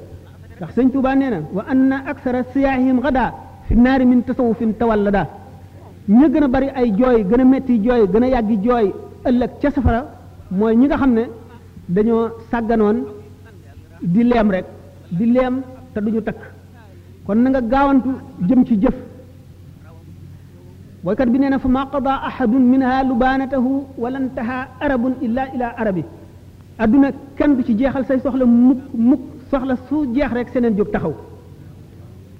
ndax 0.58 0.70
seigne 0.74 0.90
touba 0.92 1.14
wa 1.56 1.62
anna 1.68 1.96
aksara 2.10 2.42
siyahim 2.52 2.98
ghadaa 2.98 3.45
fi 3.68 3.74
naari 3.82 4.04
min 4.06 4.22
tasawufin 4.22 4.72
tawallada 4.80 5.22
ña 6.08 6.28
gën 6.32 6.44
a 6.44 6.48
bari 6.54 6.68
ay 6.78 6.88
jooy 6.98 7.18
gën 7.30 7.40
a 7.40 7.44
metti 7.44 7.74
jooy 7.84 8.02
gën 8.12 8.24
a 8.24 8.28
yàggi 8.34 8.56
jooy 8.66 8.86
ëllëg 9.28 9.52
ca 9.60 9.70
safara 9.70 10.00
mooy 10.50 10.74
ñi 10.76 10.86
nga 10.86 10.96
xam 10.96 11.12
ne 11.14 11.22
dañoo 11.88 12.22
sàgganoon 12.50 12.96
di 14.12 14.22
leem 14.30 14.48
rek 14.54 14.66
di 15.16 15.24
leem 15.34 15.54
te 15.92 15.98
duñu 16.04 16.22
takk 16.22 16.40
kon 17.26 17.38
na 17.42 17.48
nga 17.50 17.60
gaawantu 17.72 18.10
jëm 18.48 18.62
ci 18.66 18.76
jëf 18.84 18.94
ويكاد 21.06 21.28
بنينا 21.32 21.58
فما 21.62 21.82
قضى 21.84 22.10
أحد 22.10 22.48
منها 22.50 23.02
لبانته 23.02 23.66
ولا 23.98 24.18
انتهى 24.18 24.58
أرب 24.82 25.22
إلا 25.22 25.54
إلى 25.54 25.64
عربي 25.64 26.04
أدنا 26.80 27.12
كان 27.38 27.54
بشي 27.56 27.72
جيخال 27.78 28.02
سي 28.10 28.18
سخلا 28.26 28.44
مك 28.44 28.78
مك 28.94 29.22
سخلا 29.52 29.74
سو 29.90 30.10
جيخ 30.14 30.32
رك 30.34 30.48
سنن 30.50 30.74
جوك 30.76 30.88
تخاو 30.94 31.12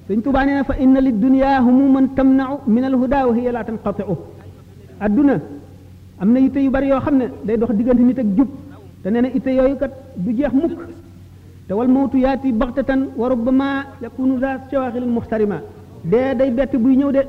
سيدنا 0.09 0.23
توبا 0.25 0.43
نينا 0.47 0.63
فإن 0.71 0.95
للدنيا 1.07 1.51
هموما 1.67 2.01
تمنع 2.19 2.49
من 2.75 2.85
الهدى 2.91 3.21
وهي 3.29 3.47
لا 3.55 3.63
تنقطع 3.69 4.07
الدنيا 5.05 5.39
أمنا 6.23 6.41
يتيو 6.47 6.71
بريو 6.77 6.99
خمنا 7.05 7.27
دا 7.47 7.51
يدوخ 7.55 7.71
ديغان 7.79 7.99
هني 8.07 8.15
تكجوب 8.19 8.49
تنينا 9.03 9.29
يتيو 9.37 9.65
يكت 9.75 9.95
بجيح 10.25 10.53
مك 10.63 10.73
تول 11.69 11.89
موت 11.97 12.15
ياتي 12.27 12.49
بغتة 12.61 12.91
وربما 13.21 13.69
يكون 14.07 14.31
ذا 14.43 14.51
شواغل 14.71 15.05
مختارما 15.17 15.59
دا 16.11 16.21
دا 16.39 16.45
يبات 16.49 16.73
بي 16.85 16.93
نيو 17.01 17.11
دا 17.17 17.23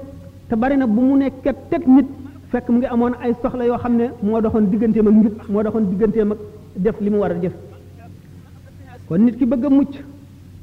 تبارينا 0.52 0.86
بمونة 0.96 1.28
كتك 1.46 1.84
نت 1.96 2.10
فك 2.52 2.68
مغي 2.76 2.88
أمون 2.96 3.14
أي 3.24 3.32
صخلا 3.44 3.64
يو 3.72 3.78
خمنا 3.84 4.06
موضخون 4.28 4.64
ديغان 4.72 4.92
تيمك 4.96 5.12
نجوب 5.20 5.34
موضخون 5.54 5.84
ديغان 5.90 6.12
تيمك 6.16 6.40
دف 6.86 6.98
لمو 7.06 7.18
وارجف 7.24 7.54
كون 9.08 9.20
نتكي 9.26 9.46
بغم 9.54 9.74
موچ 9.80 9.94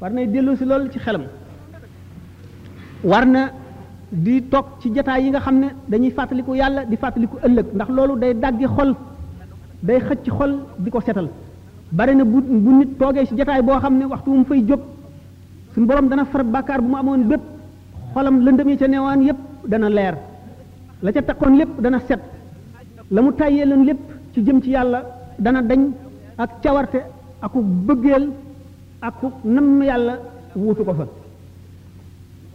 parnay 0.01 0.27
delu 0.35 0.53
ci 0.59 0.65
lol 0.71 0.85
ci 0.93 0.99
xelam 1.05 1.25
warna 3.05 3.53
di 4.13 4.43
tok 4.49 4.81
ci 4.81 4.89
jataay 4.95 5.23
yi 5.25 5.31
nga 5.31 5.41
xamne 5.41 5.69
dañuy 5.89 6.11
yalla 6.57 6.85
di 6.85 6.97
fàttaliku 6.97 7.37
ëllëg 7.47 7.67
ndax 7.75 7.89
lolu 7.89 8.17
day 8.21 8.33
daggi 8.39 8.67
xol 8.67 8.95
day 9.83 10.01
xëcc 10.09 10.25
xol 10.39 10.53
di 10.79 10.91
ko 10.91 11.01
setal 11.01 11.29
bari 11.93 12.15
na 12.17 12.25
bu 12.25 12.41
nit 12.79 12.97
toge 12.99 13.27
ci 13.27 13.35
jataay 13.37 13.63
boo 13.63 13.77
xam 13.79 14.01
waxtu 14.11 14.31
mu 14.31 14.45
fay 14.45 14.65
jog 14.67 14.81
borom 15.77 16.09
dana 16.09 16.25
far 16.25 16.43
bakar 16.45 16.81
bu 16.81 16.89
mu 16.89 16.97
amoon 16.97 17.23
bépp 17.29 17.43
xolam 18.15 18.41
lëndëm 18.45 18.69
yi 18.69 18.77
ci 18.79 18.85
yépp 18.85 19.39
dana 19.69 19.89
leer 19.89 20.15
la 21.03 21.13
ca 21.13 21.23
takkon 21.23 21.57
lépp 21.57 21.81
dana 21.81 21.99
set 22.01 22.21
la 23.11 23.21
mu 23.23 23.33
tàyyee 23.35 23.65
leen 23.67 23.85
lépp 23.85 24.01
ci 24.33 24.43
jëm 24.45 24.63
ci 24.63 24.71
yalla 24.71 25.03
dana 25.39 25.61
dañ 25.63 25.93
ak 26.39 26.61
ciawarte 26.63 26.99
aku 27.43 27.61
bëggeel 27.63 28.31
aku 29.01 29.27
nam 29.45 29.83
yalla 29.83 30.15
wutu 30.57 30.85
ko 30.85 30.95
fa 30.95 31.09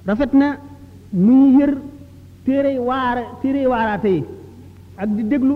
rafet 0.10 0.32
na 0.34 0.48
muy 1.14 1.60
yër 1.60 1.72
téere 2.46 2.72
waara 2.90 3.24
téere 3.42 3.62
waaraate 3.72 4.12
yi 4.18 4.22
ak 5.02 5.10
di 5.18 5.24
déglu 5.32 5.56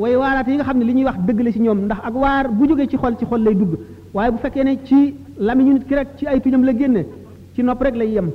way 0.00 0.14
waaraate 0.22 0.48
yi 0.50 0.56
nga 0.56 0.64
xam 0.68 0.78
ne 0.78 0.84
li 0.88 0.92
ñuy 0.94 1.04
wax 1.08 1.18
dëgg 1.26 1.38
la 1.44 1.50
ci 1.54 1.58
ñoom 1.60 1.80
ndax 1.84 2.00
ak 2.08 2.14
waar 2.22 2.44
bu 2.56 2.66
jógee 2.68 2.86
ci 2.90 2.96
xol 2.96 3.14
ci 3.18 3.24
xol 3.30 3.42
lay 3.42 3.54
dugg 3.60 3.72
waaye 4.14 4.30
bu 4.32 4.38
fekkee 4.44 4.64
ne 4.64 4.72
ci 4.86 5.00
lamiñu 5.46 5.72
nit 5.74 5.84
ki 5.88 5.94
rek 5.98 6.08
ci 6.16 6.26
ay 6.26 6.40
tuñam 6.40 6.64
la 6.64 6.72
génne 6.78 7.02
ci 7.54 7.62
nopp 7.62 7.82
rek 7.82 7.94
lay 7.96 8.08
yem 8.14 8.30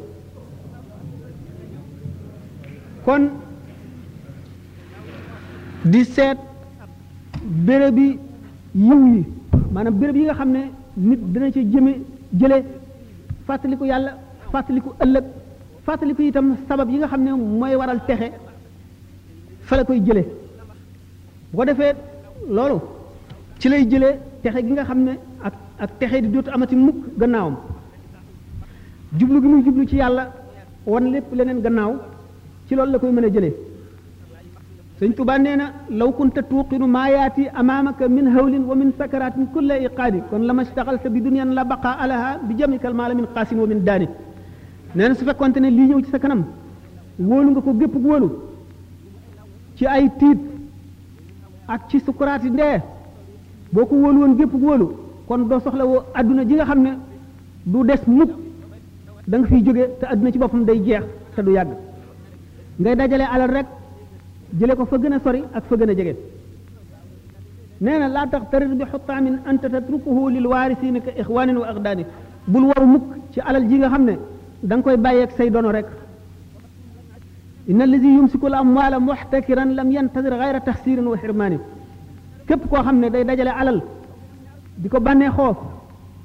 kon 3.06 3.24
di 5.86 6.04
seet 6.06 6.38
béréb 7.66 7.98
yi 7.98 8.20
yiw 8.76 9.02
yi 9.14 9.26
maanaam 9.72 9.94
béréb 10.00 10.16
yi 10.16 10.24
nga 10.24 10.34
xam 10.34 10.52
ne 10.52 10.62
nit 10.98 11.20
dana 11.34 11.52
ci 11.52 11.62
jëme 11.72 11.92
jële 12.40 12.58
fàttaliku 13.46 13.86
yàlla 13.86 14.12
fàttaliku 14.52 14.90
ëllëg 15.04 15.24
fatali 15.90 16.14
ko 16.18 16.22
itam 16.30 16.48
sabab 16.70 16.88
yi 16.94 16.98
nga 17.02 17.10
xamne 17.12 17.32
moy 17.60 17.74
waral 17.82 18.00
texe 18.08 18.28
fa 19.68 19.74
la 19.80 19.84
koy 19.90 20.00
jele 20.08 20.24
bo 21.56 21.62
defé 21.68 21.88
lolu 22.58 22.78
ci 23.60 23.66
lay 23.72 23.82
jele 23.92 24.10
texe 24.44 24.60
gi 24.68 24.74
nga 24.76 24.84
xamne 24.90 25.14
ak 25.48 25.54
ak 25.84 25.92
texe 26.00 26.18
di 26.24 26.30
dut 26.34 26.48
amati 26.56 26.76
mukk 26.88 26.98
gannaawum 27.20 27.56
jublu 29.18 29.38
gi 29.42 29.48
muy 29.52 29.62
jublu 29.66 29.84
ci 29.90 29.96
yàlla 30.02 30.24
won 30.92 31.04
lépp 31.14 31.30
leneen 31.38 31.60
gannaaw 31.66 31.92
ci 32.68 32.74
lolu 32.78 32.92
la 32.92 33.00
koy 33.02 33.12
meuna 33.16 33.30
jele 33.36 33.50
jëlee 33.56 33.56
sëñ 35.00 35.12
tuba 35.18 35.34
nee 35.44 35.56
na 35.62 35.66
law 36.00 36.10
kunta 36.18 36.42
tuuqinu 36.50 36.88
maa 36.96 37.10
yaati 37.16 37.44
amaamaka 37.60 38.04
min 38.16 38.28
hawlin 38.36 38.64
wa 38.70 38.76
min 38.82 38.90
sakaratin 39.00 39.46
kulli 39.54 39.76
iqadi 39.88 40.20
kon 40.30 40.42
lama 40.48 40.62
shtaghalta 40.70 41.08
bi 41.14 41.20
dunyan 41.26 41.50
la 41.58 41.64
baqa 41.72 41.92
alaha 42.04 42.30
bi 42.48 42.54
jamikal 42.60 42.94
mal 43.00 43.12
min 43.18 43.28
qasim 43.36 43.58
wa 43.64 43.68
min 43.72 43.82
daani 43.88 44.08
nee 44.96 45.08
na 45.10 45.16
su 45.16 45.24
fekkonte 45.26 45.60
ne 45.60 45.70
lii 45.70 45.88
ñëw 45.88 46.00
ci 46.04 46.10
sa 46.10 46.20
kanam 46.20 46.44
wóolu 47.20 47.50
nga 47.52 47.62
ko 47.62 47.74
gépp 47.80 47.96
wóolu 47.96 48.28
ci 49.78 49.86
ay 49.86 50.10
tiit 50.20 50.40
ak 51.68 51.82
ci 51.90 52.00
sukuraati 52.00 52.50
ndee 52.50 52.80
boo 53.72 53.86
ko 53.86 53.96
wóolu 53.96 54.20
woon 54.22 54.34
gépp 54.38 54.54
wóolu 54.54 54.88
kon 55.28 55.48
doo 55.48 55.60
soxla 55.60 55.86
woo 55.86 56.04
àdduna 56.16 56.44
ji 56.46 56.56
nga 56.56 56.66
xam 56.66 56.82
ne 56.82 56.92
du 57.66 57.84
des 57.86 58.02
mukk 58.08 58.30
danga 59.28 59.46
nga 59.46 59.56
fiy 59.56 59.64
jóge 59.66 59.84
te 60.00 60.06
àdduna 60.06 60.32
ci 60.32 60.40
boppam 60.40 60.64
day 60.66 60.82
jeex 60.84 61.04
te 61.36 61.42
du 61.44 61.52
yàgg 61.52 61.70
ngay 62.80 62.96
dajale 62.96 63.26
alal 63.34 63.50
rek 63.52 63.68
jële 64.60 64.76
ko 64.76 64.86
fa 64.86 64.98
gën 64.98 65.14
a 65.14 65.20
sori 65.24 65.44
ak 65.54 65.64
fa 65.66 65.76
gën 65.76 65.90
a 65.90 65.94
jege 65.94 66.16
nee 67.82 68.00
na 68.00 68.08
laa 68.08 68.28
tax 68.28 68.42
tarir 68.50 68.70
bi 68.76 68.86
xuttaamin 68.86 69.38
anta 69.46 69.70
tatrukuhu 69.70 70.30
lil 70.32 70.48
waarisiina 70.48 71.00
ka 71.00 71.12
ixwaanin 71.20 71.58
wa 71.58 71.68
aqdaanin 71.68 72.06
bul 72.48 72.64
waru 72.72 72.86
mukk 72.88 73.06
ci 73.32 73.40
alal 73.40 73.68
ji 73.70 73.78
nga 73.78 73.90
xam 73.90 74.04
ne 74.06 74.18
da 74.64 74.76
nga 74.76 74.84
koy 74.84 74.98
bàyyi 74.98 75.22
ak 75.24 75.32
say 75.38 75.50
dono 75.50 75.70
rek 75.72 75.86
inna 77.68 77.84
allazi 77.84 78.08
yumsiku 78.08 78.48
al 78.48 78.54
amwala 78.56 79.00
muhtakiran 79.00 79.70
lam 79.76 79.92
yantazir 79.92 80.32
ghayra 80.32 80.60
tahsirin 80.60 81.08
wa 81.08 81.16
hirmani 81.22 81.58
képp 82.48 82.68
koo 82.70 82.82
xam 82.84 83.02
day 83.10 83.24
dajale 83.26 83.50
alal 83.60 83.82
di 84.78 84.90
ko 84.90 85.00
bànneexoo 85.00 85.54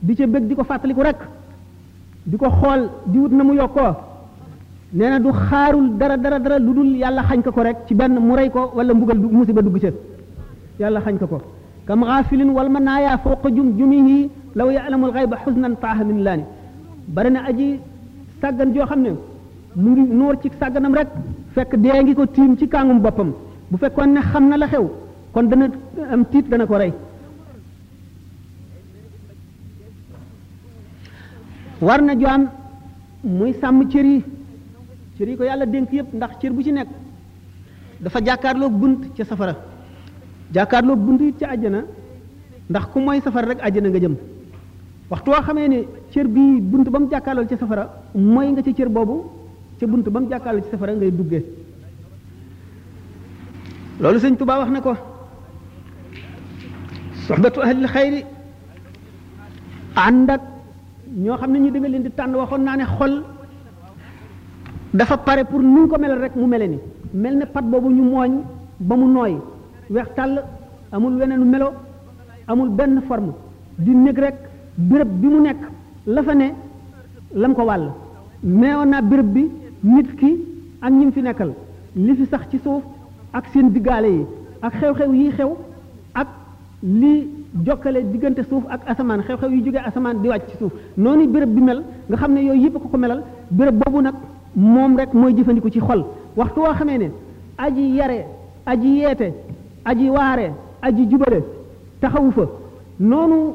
di 0.03 0.15
ca 0.17 0.27
bëgg 0.27 0.47
di 0.49 0.55
ko 0.57 0.63
fàttaliku 0.65 1.03
rek 1.03 1.19
di 2.27 2.37
ko 2.37 2.47
xool 2.51 2.81
di 3.07 3.19
wut 3.19 3.31
na 3.33 3.45
mu 3.45 3.55
yokkoo 3.55 3.93
du 4.93 5.33
xaarul 5.49 5.97
dara 5.97 6.17
dara 6.17 6.39
dara 6.39 6.59
lu 6.59 6.85
yàlla 6.97 7.23
xañ 7.23 7.41
ko 7.43 7.61
rek 7.63 7.77
ci 7.87 7.95
benn 7.95 8.15
mu 8.19 8.35
rey 8.37 8.51
ko 8.51 8.73
wala 8.75 8.95
mbugal 8.95 9.19
musiba 9.19 9.63
dugg 9.63 9.79
ca 9.81 9.91
yàlla 10.81 11.01
xañ 11.07 11.19
ko 11.19 11.27
ko 11.27 11.39
kam 11.87 12.01
ghafilin 12.03 12.51
wal 12.57 12.69
manaya 12.69 13.17
fawqa 13.19 13.49
jum 13.55 13.77
jumihi 13.79 14.31
law 14.57 14.71
ya'lamu 14.71 15.05
al 15.07 15.13
ghayba 15.13 15.37
huznan 15.45 15.75
taha 15.81 16.03
min 16.05 16.19
lani 16.27 16.45
bari 17.15 17.31
aji 17.51 17.81
sàggan 18.45 18.73
joo 18.75 18.87
xam 18.87 19.03
ne 19.03 19.11
mu 19.75 19.91
ngi 19.91 20.03
nuur 20.15 20.35
ci 20.43 20.51
sàgganam 20.61 20.95
rek 20.95 21.09
fekk 21.55 21.77
dee 21.83 22.03
ngi 22.03 22.15
ko 22.15 22.27
tiim 22.27 22.57
ci 22.57 22.67
kàngum 22.69 23.01
boppam 23.03 23.33
bu 23.71 23.77
fekkoon 23.79 24.07
ne 24.13 24.21
xam 24.33 24.49
na 24.49 24.57
la 24.57 24.67
xew 24.67 24.89
kon 25.33 25.43
dana 25.49 25.67
am 26.13 26.25
tiit 26.25 26.49
dana 26.49 26.67
ko 26.67 26.77
rey 26.79 26.93
war 31.81 32.01
na 32.03 32.13
ju 32.15 32.27
am 32.27 32.43
muy 33.25 33.53
sàmm 33.61 33.89
cër 33.91 34.05
yi 34.07 34.23
cër 35.19 35.37
ko 35.37 35.45
yàlla 35.45 35.67
dénk 35.67 35.93
yépp 35.93 36.15
ndax 36.15 36.31
cër 36.41 36.53
bu 36.53 36.63
ci 36.63 36.73
nekk 36.73 36.89
dafa 38.01 38.19
jàkkaarloog 38.27 38.73
bunt 38.81 39.15
ca 39.17 39.25
safara 39.25 39.55
jàkkaarloog 40.53 40.99
bunt 41.05 41.19
it 41.21 41.39
ca 41.41 41.47
àjjana 41.47 41.85
ndax 42.71 42.87
ku 42.93 43.01
mooy 43.01 43.21
safara 43.21 43.47
rek 43.47 43.61
àjjana 43.63 43.89
nga 43.89 43.99
jëm 43.99 44.15
waxtu 45.15 45.31
woo 45.31 45.43
xamee 45.47 45.69
ne 45.69 45.79
cër 46.11 46.27
bii 46.27 46.61
bunt 46.61 46.87
ba 46.93 46.99
mu 46.99 47.07
jàkkaarloo 47.11 47.47
ci 47.49 47.57
safara 47.57 47.85
mooy 48.15 48.49
nga 48.51 48.63
ci 48.63 48.75
cër 48.75 48.89
boobu 48.89 49.17
ca 49.79 49.87
bunt 49.87 50.07
ba 50.13 50.21
mu 50.21 50.29
jàkkaarloo 50.31 50.63
ci 50.65 50.71
safara 50.71 50.93
ngay 50.93 51.11
duggee 51.11 51.45
loolu 54.01 54.19
sëñ 54.19 54.37
Tuubaa 54.37 54.59
wax 54.61 54.71
na 54.71 54.81
ko 54.81 54.93
soxbatu 57.27 57.61
ahlil 57.63 57.87
xayri 57.87 58.25
ànd 60.07 60.31
ak 60.31 60.41
ñoo 61.17 61.37
xam 61.37 61.51
ne 61.53 61.59
ñu 61.59 61.71
danga 61.71 61.89
leen 61.89 62.03
di 62.03 62.11
tànn 62.11 62.35
waxoon 62.35 62.63
naa 62.65 62.77
ne 62.77 62.85
xol 62.85 63.23
dafa 64.95 65.17
pare 65.19 65.45
pour 65.45 65.61
nu 65.63 65.87
ko 65.89 65.97
melal 65.99 66.19
rek 66.23 66.35
mu 66.35 66.47
mele 66.47 66.67
ni 66.67 66.79
mel 67.13 67.37
ne 67.37 67.45
pat 67.47 67.63
boobu 67.65 67.89
ñu 67.91 68.03
mooñ 68.03 68.33
ba 68.81 68.97
mu 68.97 69.07
nooy 69.13 69.35
weex 69.91 70.09
tàll 70.17 70.43
amul 70.91 71.15
weneenu 71.19 71.45
melo 71.45 71.69
amul 72.49 72.69
benn 72.71 73.01
forme 73.09 73.33
di 73.79 73.95
nekk 73.95 74.19
rek 74.19 74.37
birab 74.79 75.09
bi 75.23 75.29
mu 75.29 75.41
nekk 75.45 75.59
la 76.07 76.23
fa 76.23 76.35
ne 76.35 76.53
lam 77.35 77.55
ko 77.55 77.63
wàll 77.65 77.93
neewoon 78.43 78.87
naa 78.89 79.03
béréb 79.03 79.33
bi 79.35 79.47
nit 79.83 80.17
ki 80.17 80.35
ak 80.81 80.93
ñim 80.93 81.13
fi 81.13 81.23
nekkal 81.23 81.55
li 81.97 82.15
fi 82.17 82.27
sax 82.27 82.47
ci 82.51 82.59
suuf 82.59 82.83
ak 83.33 83.47
seen 83.53 83.71
diggaale 83.73 84.09
yi 84.11 84.27
ak 84.61 84.75
xew-xew 84.75 85.15
yi 85.15 85.31
xew 85.31 85.55
ak 86.15 86.27
li 86.83 87.29
jokkale 87.67 88.03
diggante 88.13 88.43
suuf 88.49 88.65
ak 88.69 88.81
asamaan 88.87 89.21
xew-xew 89.23 89.51
yi 89.53 89.63
jóge 89.65 89.79
asamaan 89.79 90.21
di 90.23 90.29
wàcc 90.29 90.51
ci 90.51 90.57
suuf 90.59 90.73
noonu 90.97 91.29
birab 91.29 91.51
bi 91.55 91.61
mel 91.63 91.83
nga 92.09 92.17
xam 92.17 92.33
ne 92.33 92.41
yooyu 92.45 92.63
yëpp 92.63 92.79
ko 92.83 92.89
ko 92.89 92.99
melal 92.99 93.23
birab 93.51 93.75
boobu 93.77 94.03
nag 94.03 94.15
moom 94.55 94.97
rek 94.97 95.13
mooy 95.15 95.35
jëfandiku 95.37 95.71
ci 95.71 95.81
xol 95.81 96.05
waxtu 96.37 96.61
woo 96.61 96.75
xamee 96.75 96.99
ne 96.99 97.11
aji 97.59 97.83
yare 97.97 98.27
aji 98.67 98.89
yeete 98.99 99.33
aji 99.85 100.09
waare 100.11 100.53
aji 100.83 101.07
jubale 101.11 101.43
taxawu 102.01 102.31
fa 102.33 102.45
noonu 102.99 103.55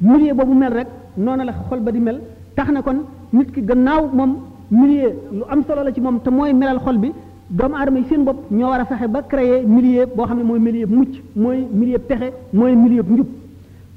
milieu 0.00 0.34
boobu 0.34 0.54
mel 0.54 0.72
rek 0.72 0.88
noonu 1.16 1.44
la 1.44 1.52
xol 1.68 1.80
ba 1.80 1.90
di 1.90 1.98
mel 1.98 2.20
tax 2.54 2.70
na 2.70 2.82
kon 2.82 2.98
nit 3.32 3.50
ki 3.52 3.62
gannaaw 3.64 4.06
moom 4.12 4.36
milieu 4.70 5.12
lu 5.32 5.42
am 5.50 5.62
solo 5.66 5.82
la 5.82 5.92
ci 5.92 6.00
moom 6.00 6.20
te 6.20 6.30
mooy 6.30 6.52
melal 6.52 6.78
xol 6.78 6.98
bi 6.98 7.12
doomu 7.50 7.74
aadama 7.76 7.98
yi 7.98 8.04
seen 8.08 8.24
bopp 8.24 8.36
ñoo 8.50 8.68
war 8.68 8.80
a 8.80 8.84
fexe 8.84 9.08
ba 9.08 9.22
créer 9.22 9.64
milieu 9.66 10.06
boo 10.06 10.24
xam 10.26 10.38
ne 10.38 10.44
mooy 10.44 10.58
milieu 10.60 10.86
mucc 10.86 11.10
mooy 11.34 11.66
milieu 11.72 11.98
pexe 11.98 12.32
mooy 12.52 12.76
milieu 12.76 13.02
njub 13.10 13.26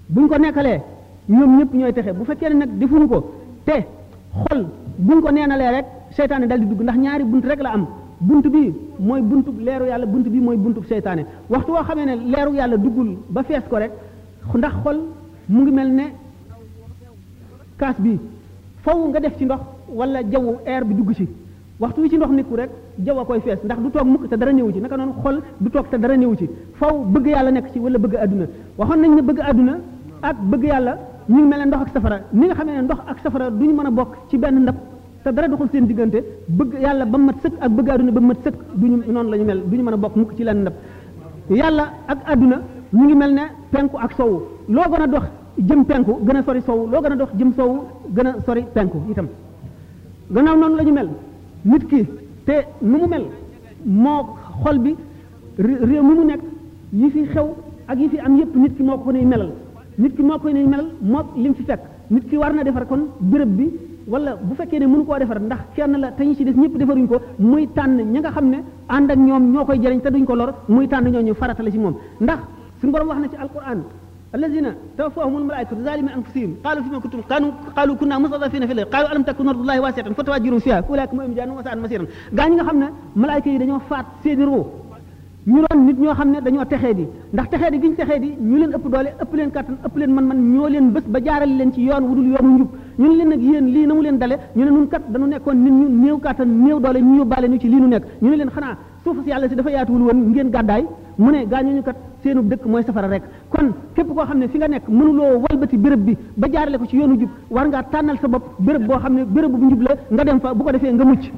buñ 0.09 0.27
ko 0.27 0.37
nekkalee 0.39 0.81
ñoom 1.29 1.57
ñëpp 1.59 1.73
ñooy 1.73 1.93
texe 1.93 2.13
bu 2.13 2.25
fekkee 2.25 2.49
ne 2.49 2.55
nag 2.55 2.69
defuñu 2.79 3.07
ko 3.07 3.31
te 3.65 3.83
xol 4.45 4.67
buñ 4.97 5.21
ko 5.21 5.31
neenalee 5.31 5.69
rek 5.71 5.85
seytaane 6.11 6.47
dal 6.47 6.59
di 6.59 6.65
dugg 6.65 6.81
ndax 6.81 6.95
ñaari 6.97 7.23
bunt 7.23 7.41
rek 7.45 7.61
la 7.61 7.73
am 7.73 7.85
bunt 8.19 8.43
bi 8.47 8.73
mooy 8.99 9.21
buntu 9.21 9.51
leeru 9.59 9.85
yàlla 9.85 10.05
bunt 10.07 10.23
bi 10.27 10.39
mooy 10.39 10.57
buntub 10.57 10.85
seytaane 10.85 11.25
waxtu 11.47 11.71
woo 11.71 11.83
xamee 11.83 12.05
ne 12.05 12.15
leeru 12.25 12.53
yàlla 12.53 12.77
duggul 12.77 13.17
ba 13.29 13.43
fees 13.43 13.63
ko 13.69 13.77
rek 13.77 13.91
mu 15.53 15.59
ngi 15.67 15.71
mel 15.75 15.89
ne 15.99 16.05
kaas 17.79 17.95
bi 17.99 18.13
faw 18.83 18.97
nga 19.11 19.19
def 19.19 19.35
ci 19.37 19.43
ndox 19.45 19.61
wala 19.89 20.19
jaw 20.31 20.45
air 20.65 20.83
bi 20.87 20.93
dugg 20.95 21.11
ci 21.13 21.27
waxtu 21.79 22.01
wi 22.01 22.09
ci 22.09 22.15
ndox 22.17 22.31
nikku 22.31 22.55
rek 22.55 22.69
jaww 23.03 23.19
a 23.19 23.25
koy 23.25 23.41
fees 23.41 23.59
ndax 23.65 23.79
du 23.83 23.89
toog 23.91 24.07
mukk 24.07 24.29
te 24.29 24.35
dara 24.37 24.51
ñëwu 24.53 24.71
ci 24.73 24.79
naka 24.79 24.95
noonu 24.97 25.13
xol 25.21 25.41
du 25.59 25.69
toog 25.69 25.87
te 25.89 25.97
dara 25.99 26.15
ñëwu 26.15 26.35
ci 26.37 26.49
faw 26.79 27.03
bëgg 27.13 27.25
yàlla 27.27 27.51
nekk 27.51 27.71
ci 27.73 27.79
wala 27.79 27.97
bëgg 27.99 28.15
àdduna 28.15 28.45
waxoon 28.77 28.99
nañ 29.01 29.11
ne 29.15 29.21
bëgg 29.21 29.39
àdduna 29.49 29.73
ak 30.21 30.37
bëgg 30.51 30.63
yàlla 30.63 30.93
mu 31.27 31.37
ngi 31.39 31.47
mel 31.47 31.59
ne 31.59 31.65
ndox 31.65 31.81
ak 31.81 31.89
safara 31.93 32.17
ni 32.33 32.45
nga 32.45 32.55
xamee 32.55 32.75
ne 32.75 32.81
ndox 32.83 32.99
ak 33.07 33.17
safara 33.23 33.49
du 33.51 33.63
ñu 33.65 33.73
mën 33.73 33.87
a 33.87 33.91
bokk 33.91 34.11
ci 34.29 34.37
benn 34.37 34.61
ndab 34.61 34.75
te 35.23 35.29
dara 35.33 35.47
doxul 35.49 35.69
seen 35.71 35.85
diggante 35.85 36.23
bëgg 36.47 36.73
yàlla 36.79 37.05
ba 37.05 37.17
mat 37.17 37.35
sëkk 37.43 37.55
ak 37.59 37.69
bëgg 37.71 37.89
àdduna 37.89 38.11
ba 38.11 38.21
mat 38.21 38.37
sëkk 38.45 38.55
du 38.75 38.85
ñu 38.87 39.11
noonu 39.11 39.29
la 39.31 39.37
mel 39.43 39.61
du 39.65 39.75
ñu 39.77 39.83
mën 39.83 39.97
bokk 39.99 40.15
mukk 40.15 40.35
ci 40.37 40.43
lenn 40.43 40.61
ndab 40.61 40.73
ak 42.07 42.17
àdduna 42.25 42.61
ñu 42.93 43.03
ngi 43.03 43.15
mel 43.15 43.33
ne 43.33 43.41
penku 43.71 43.97
ak 43.97 44.13
sowu 44.13 44.39
loo 44.67 44.87
gën 44.89 45.01
a 45.03 45.07
dox 45.07 45.23
jëm 45.57 45.83
penku 45.85 46.19
gën 46.25 46.35
a 46.37 46.41
sori 46.43 46.61
sowu 46.61 46.87
loo 46.89 47.01
gën 47.01 47.11
a 47.11 47.15
dox 47.15 47.29
jëm 47.37 47.53
sowu 47.55 47.83
gën 48.15 48.25
a 48.27 48.35
sori 48.45 48.65
penku 48.73 48.97
itam 49.09 49.27
gannaaw 50.29 50.55
noonu 50.57 50.75
la 50.77 50.83
ñu 50.83 50.93
mel 50.93 51.09
nit 51.63 51.85
ki 51.87 52.05
te 52.45 52.53
nu 52.81 52.97
mu 52.99 53.07
mel 53.07 53.25
moo 53.83 54.35
xol 54.63 54.79
bi 54.79 54.95
réew 55.57 56.01
mu 56.01 56.13
mu 56.15 56.23
nekk 56.25 56.41
yi 56.93 57.09
fi 57.09 57.23
xew 57.25 57.47
ak 57.87 57.97
yi 57.99 58.07
fi 58.09 58.17
am 58.19 58.37
yépp 58.37 58.55
nit 58.55 58.75
ki 58.75 58.83
moo 58.83 58.97
ko 58.99 59.11
nay 59.11 59.25
melal 59.25 59.51
nit 59.97 60.15
ki 60.15 60.21
moo 60.21 60.39
koy 60.39 60.53
nay 60.53 60.65
melal 60.65 60.87
moo 61.01 61.23
lim 61.35 61.53
fi 61.53 61.63
fekk 61.63 61.81
nit 62.09 62.27
ki 62.29 62.37
war 62.37 62.53
na 62.53 62.63
defar 62.63 62.85
kon 62.87 63.07
bërëb 63.19 63.49
bi 63.57 63.67
wala 64.07 64.35
bu 64.41 64.55
fekkee 64.55 64.79
ne 64.79 64.87
mënu 64.87 65.03
koo 65.05 65.17
defar 65.19 65.39
ndax 65.41 65.59
kenn 65.75 65.97
la 65.99 66.11
te 66.11 66.23
ñi 66.23 66.35
ci 66.35 66.43
def 66.45 66.55
ñëpp 66.55 66.77
defaruñ 66.77 67.07
ko 67.07 67.19
muy 67.39 67.67
tànn 67.73 67.97
ñi 67.97 68.19
nga 68.19 68.31
xam 68.31 68.49
ne 68.49 68.59
ànd 68.87 69.11
ak 69.11 69.17
ñoom 69.17 69.51
ñoo 69.51 69.65
koy 69.65 69.79
jëriñ 69.81 70.01
te 70.01 70.09
duñ 70.11 70.23
ko 70.25 70.35
lor 70.35 70.53
muy 70.69 70.87
tànn 70.87 71.09
ñooñu 71.11 71.33
farata 71.33 71.61
la 71.63 71.69
ci 71.71 71.77
moom 71.77 71.93
ndax 72.21 72.39
su 72.79 72.87
borom 72.89 73.07
wax 73.09 73.19
na 73.21 73.29
ci 73.29 73.35
alquran 73.35 73.83
الذين 74.37 74.65
توفاهم 74.99 75.35
الملائكة 75.41 75.73
ظالم 75.87 76.07
أنفسهم 76.17 76.51
قالوا 76.65 76.81
فيما 76.85 76.99
كنتم 77.03 77.19
كانوا 77.31 77.51
قالوا 77.77 77.95
كنا 77.99 78.15
مستضعفين 78.23 78.63
في 78.69 78.73
الأرض 78.75 78.89
قالوا 78.93 79.09
ألم 79.11 79.23
تكن 79.29 79.45
أرض 79.51 79.59
الله 79.63 79.77
واسعة 79.85 80.07
فتهاجروا 80.19 80.59
فيها 80.65 80.79
أولئك 80.89 81.11
مؤمنون 81.17 81.35
جاءوا 81.37 81.59
وساءت 81.59 81.77
مسيرا 81.77 82.05
gaañ 82.39 82.51
nga 82.55 82.63
xam 82.67 82.77
ne 82.81 82.87
malaayka 83.21 83.49
yi 83.53 83.57
dañoo 83.61 83.79
faat 83.89 84.05
seeni 84.23 84.45
ruu 84.49 84.63
ñu 85.51 85.59
doon 85.65 85.79
nit 85.87 85.97
ñoo 86.03 86.13
xam 86.19 86.29
ne 86.33 86.39
dañoo 86.45 86.65
texee 86.71 86.93
di 86.99 87.05
ndax 87.33 87.47
texee 87.51 87.71
di 87.73 87.77
giñ 87.83 87.93
texee 87.99 88.19
di 88.23 88.29
ñu 88.49 88.55
leen 88.61 88.71
ëpp 88.77 88.85
doole 88.93 89.09
ëpp 89.23 89.31
leen 89.37 89.51
kattan 89.55 89.77
ëpp 89.87 89.95
leen 89.99 90.11
man-man 90.17 90.39
ñoo 90.53 90.67
leen 90.73 90.87
bés 90.93 91.03
ba 91.13 91.19
jaaral 91.25 91.51
leen 91.59 91.71
ci 91.75 91.81
yoon 91.89 92.03
wudul 92.09 92.27
yoonu 92.33 92.51
njub 92.57 92.69
ñun 93.01 93.13
leen 93.19 93.29
nag 93.33 93.41
yéen 93.49 93.67
lii 93.75 93.85
na 93.87 93.93
mu 93.97 94.01
leen 94.07 94.17
dale 94.21 94.35
ñu 94.57 94.63
ne 94.65 94.71
nun 94.75 94.87
kat 94.93 95.03
dañu 95.13 95.25
nekkoon 95.31 95.57
nit 95.65 95.73
ñu 95.81 95.85
néew 96.03 96.17
kattan 96.25 96.49
néew 96.63 96.77
doole 96.83 96.99
ñu 97.07 97.13
yóbbaale 97.19 97.47
ñu 97.51 97.57
ci 97.61 97.67
lii 97.73 97.79
nu 97.83 97.87
nekk 97.93 98.03
ñu 98.23 98.29
ne 98.31 98.35
leen 98.41 98.49
xanaa 98.55 98.73
suuf 99.03 99.17
si 99.23 99.29
yàlla 99.31 99.47
si 99.49 99.55
dafa 99.59 99.71
yaatuwul 99.75 100.03
woon 100.07 100.19
ngeen 100.31 100.49
gàddaay 100.55 100.83
mu 101.21 101.29
ne 101.31 101.45
gaañu 101.45 101.71
ñu 101.75 101.81
kat 101.83 101.95
seenu 102.23 102.41
dëkk 102.41 102.65
mooy 102.65 102.83
safara 102.83 103.07
rek 103.07 103.23
kon 103.49 103.67
képp 103.95 104.07
koo 104.11 104.23
xam 104.25 104.39
ne 104.39 104.47
fi 104.47 104.57
nga 104.57 104.67
nekk 104.67 104.87
mënuloo 104.87 105.39
walbati 105.43 105.77
bërëb 105.77 106.01
bi 106.05 106.17
ba 106.35 106.47
jaarale 106.51 106.77
ko 106.79 106.85
ci 106.85 106.97
yoonu 106.97 107.19
jub 107.19 107.29
war 107.49 107.67
ngaa 107.67 107.83
tànnal 107.91 108.17
sa 108.19 108.27
bopp 108.27 108.43
bërëb 108.59 108.87
boo 108.87 108.97
xam 108.97 109.13
ne 109.13 109.23
béréb 109.25 109.51
bu 109.51 109.65
njub 109.65 109.81
la 109.83 109.95
nga 110.11 110.23
dem 110.23 110.39
fa 110.39 110.53
bu 110.53 110.63
ko 110.63 110.71
defee 110.71 110.91
nga 110.93 111.05
mucc 111.05 111.31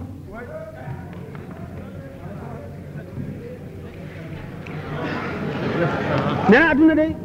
nee 6.49 6.63
adduna 6.71 6.95
day 6.95 7.15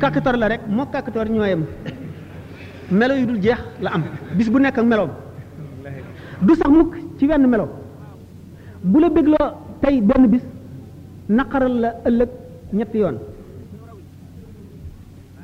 kàkkator 0.00 0.36
la 0.36 0.48
rek 0.48 0.60
moo 0.68 0.84
kàkkator 0.86 1.28
ñooyam 1.28 1.64
melo 2.90 3.14
yu 3.14 3.26
dul 3.26 3.38
jeex 3.40 3.60
la 3.80 3.90
am 3.94 4.02
bis 4.36 4.48
bu 4.50 4.58
nekk 4.58 4.78
ak 4.78 4.84
meloom 4.84 5.10
du 6.42 6.54
sax 6.56 6.68
mukk 6.70 6.92
ci 7.18 7.26
wenn 7.28 7.46
melo 7.48 7.68
bu 8.82 8.98
la 9.00 9.08
bégloo 9.08 9.46
tey 9.80 10.00
benn 10.02 10.26
bis 10.26 10.42
naqaral 11.30 11.74
la 11.82 11.90
ëllëg 12.08 12.30
ñetti 12.78 12.98
yoon 12.98 13.16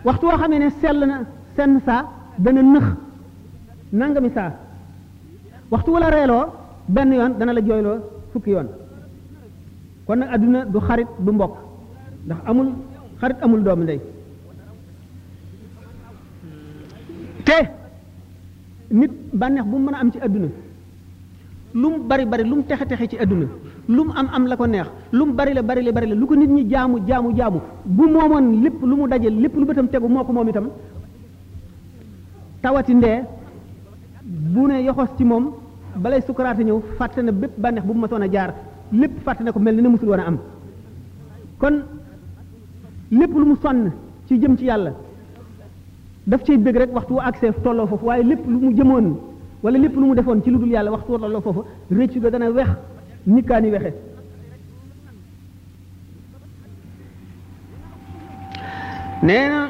waxtu 0.07 0.27
woo 0.27 0.37
xamee 0.43 0.59
ne 0.59 0.71
sell 0.81 0.99
na 1.07 1.17
senn 1.57 1.79
saa 1.87 2.03
dana 2.45 2.63
nëx 2.63 2.87
nangami 3.93 4.31
saa 4.37 4.51
waxtu 5.71 5.91
wala 5.93 6.11
reeloo 6.11 6.45
benn 6.95 7.13
yoon 7.13 7.33
dana 7.39 7.53
la 7.53 7.61
jooyloo 7.69 7.99
fukki 8.33 8.51
yoon 8.51 8.69
kon 10.07 10.17
nag 10.19 10.29
àdduna 10.35 10.61
du 10.73 10.79
xarit 10.89 11.09
du 11.27 11.31
mbokk 11.33 11.55
ndax 12.27 12.39
amul 12.51 12.69
xarit 13.21 13.39
amul 13.45 13.63
doomu 13.65 13.83
ndey 13.83 13.99
te 17.47 17.57
nit 18.91 19.13
bànneex 19.41 19.67
bu 19.71 19.77
mu 19.79 19.85
mën 19.87 19.95
a 19.95 19.99
am 20.01 20.11
ci 20.13 20.19
àdduna 20.19 20.49
lu 21.75 21.87
mu 21.91 21.99
bari 22.09 22.25
bari 22.27 22.45
lu 22.45 22.55
mu 22.57 22.63
texe 22.65 22.85
texe 22.89 23.07
ci 23.11 23.17
àdduna 23.19 23.47
lum 23.89 24.11
am 24.17 24.27
am 24.35 24.45
la 24.51 24.57
ko 24.57 24.67
neex 24.67 24.87
lum 25.13 25.33
bari 25.35 25.55
la 25.55 25.63
bari 25.63 25.83
la 25.83 25.93
bari 25.93 26.07
la 26.11 26.15
lu 26.15 26.27
ko 26.27 26.35
nit 26.37 26.49
ñi 26.51 26.67
jaamu 26.71 26.99
jaamu 27.07 27.33
jaamu 27.37 27.61
bu 27.85 28.09
momon 28.09 28.61
lépp 28.63 28.83
lu 28.83 28.97
mu 28.97 29.07
dajje 29.09 29.31
lépp 29.31 29.55
lu 29.57 29.65
bëtam 29.65 29.89
teggu 29.89 30.09
moko 30.09 30.33
mom 30.33 30.49
itam 30.49 30.69
tawati 32.63 32.95
ndé 32.95 33.23
bu 34.25 34.67
ne 34.67 34.83
yoxos 34.83 35.09
ci 35.17 35.25
mom 35.25 35.53
balay 35.97 36.21
sukaraate 36.23 36.65
ñëw 36.65 36.81
fàtte 36.99 37.19
na 37.21 37.33
bépp 37.33 37.53
banex 37.59 37.85
bu 37.87 37.93
ma 37.95 38.01
masoon 38.01 38.29
jaar 38.33 38.55
lépp 38.93 39.23
fàtte 39.25 39.43
na 39.43 39.53
ko 39.53 39.59
melni 39.61 39.83
ne 39.83 39.89
musul 39.89 40.09
wona 40.09 40.27
am 40.27 40.39
kon 41.59 41.83
lépp 43.11 43.33
lu 43.33 43.45
mu 43.47 43.55
son 43.63 43.91
ci 44.27 44.39
jëm 44.41 44.57
ci 44.59 44.65
yàlla 44.65 44.93
daf 46.27 46.43
cay 46.43 46.59
bëgg 46.59 46.77
rek 46.77 46.93
waxtu 46.95 47.15
accès 47.21 47.53
tolo 47.63 47.87
fofu 47.87 48.05
waye 48.07 48.25
lépp 48.25 48.47
lu 48.49 48.57
mu 48.59 48.73
jëmon 48.77 49.17
wala 49.63 49.79
lépp 49.79 49.95
lu 49.95 50.07
mu 50.07 50.15
defon 50.17 50.43
ci 50.43 50.51
luddul 50.51 50.69
yàlla 50.71 50.91
waxtu 50.91 51.13
tolo 51.21 51.41
fofu 51.41 51.61
réccu 51.91 52.19
ga 52.21 52.31
dana 52.31 52.51
wex 52.51 52.69
nikkaani 53.35 53.69
wexe 53.75 53.91
nee 59.27 59.45
na 59.53 59.61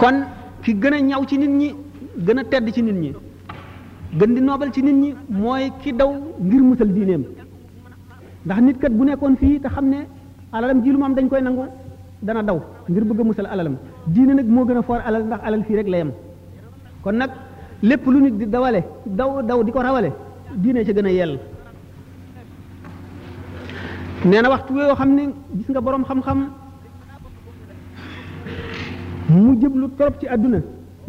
kon 0.00 0.16
ki 0.62 0.72
gën 0.82 0.94
a 0.94 1.00
ñaw 1.08 1.22
ci 1.28 1.38
nit 1.38 1.50
ñi 1.60 1.68
gën 2.26 2.38
a 2.40 2.44
tedd 2.44 2.66
ci 2.74 2.82
nit 2.82 2.94
ñi 3.02 3.12
gën 4.18 4.34
di 4.34 4.40
noobal 4.46 4.72
ci 4.74 4.82
nit 4.82 4.96
ñi 5.02 5.10
mooy 5.42 5.64
kii 5.82 5.92
daw 5.98 6.10
ngir 6.46 6.62
musal 6.68 6.90
diineem 6.96 7.22
ndax 8.44 8.58
nit 8.66 8.78
kat 8.80 8.92
bu 8.96 9.04
nekkoon 9.04 9.36
fii 9.40 9.60
te 9.60 9.68
xam 9.68 9.86
ne 9.92 9.98
alalam 10.52 10.82
ji 10.84 10.90
lu 10.92 10.98
mu 10.98 11.04
am 11.04 11.14
dañ 11.14 11.28
koy 11.28 11.42
nangu 11.42 11.64
dana 12.22 12.42
daw 12.42 12.58
ngir 12.88 13.04
bëgg 13.04 13.20
a 13.20 13.24
musal 13.28 13.46
alalam 13.52 13.76
diine 14.14 14.32
nag 14.34 14.46
moo 14.54 14.64
gën 14.68 14.76
a 14.78 14.82
foor 14.82 15.00
alal 15.06 15.22
ndax 15.26 15.40
alal 15.46 15.62
fii 15.66 15.76
rek 15.76 15.88
la 15.92 15.96
yem 15.98 16.12
kon 17.02 17.12
nag 17.14 17.30
lépp 17.88 18.04
lu 18.12 18.18
nit 18.24 18.34
di 18.40 18.46
dawale 18.54 18.80
daw 19.18 19.30
daw 19.48 19.58
di 19.66 19.70
ko 19.74 19.80
rawale 19.80 20.10
diine 20.62 20.84
ci 20.86 20.92
gën 20.92 21.06
a 21.12 21.12
yell 21.20 21.34
nee 24.24 24.42
na 24.42 24.48
waxtu 24.54 24.74
yoo 24.76 24.94
xam 24.98 25.10
ne 25.16 25.22
gis 25.56 25.68
nga 25.70 25.80
boroom 25.84 26.04
xam-xam 26.08 26.38
mu 29.30 29.42
lu 29.80 29.86
trop 29.98 30.14
ci 30.20 30.26
àdduna 30.34 30.60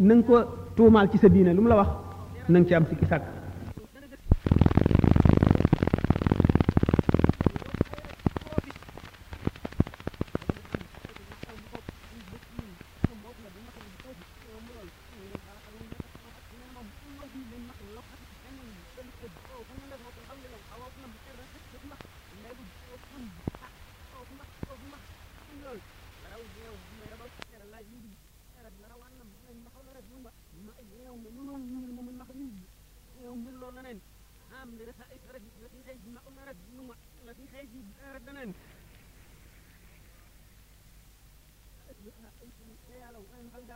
na 0.06 0.12
ko 0.26 0.34
tuumaal 0.76 1.08
ci 1.10 1.18
sa 1.18 1.28
diine 1.28 1.50
lu 1.54 1.60
mu 1.62 1.68
la 1.72 1.76
wax 1.80 1.88
na 2.50 2.56
nga 2.58 2.68
ci 2.68 2.74
am 2.74 2.84
sikki 2.90 3.06
sàkk 3.10 3.24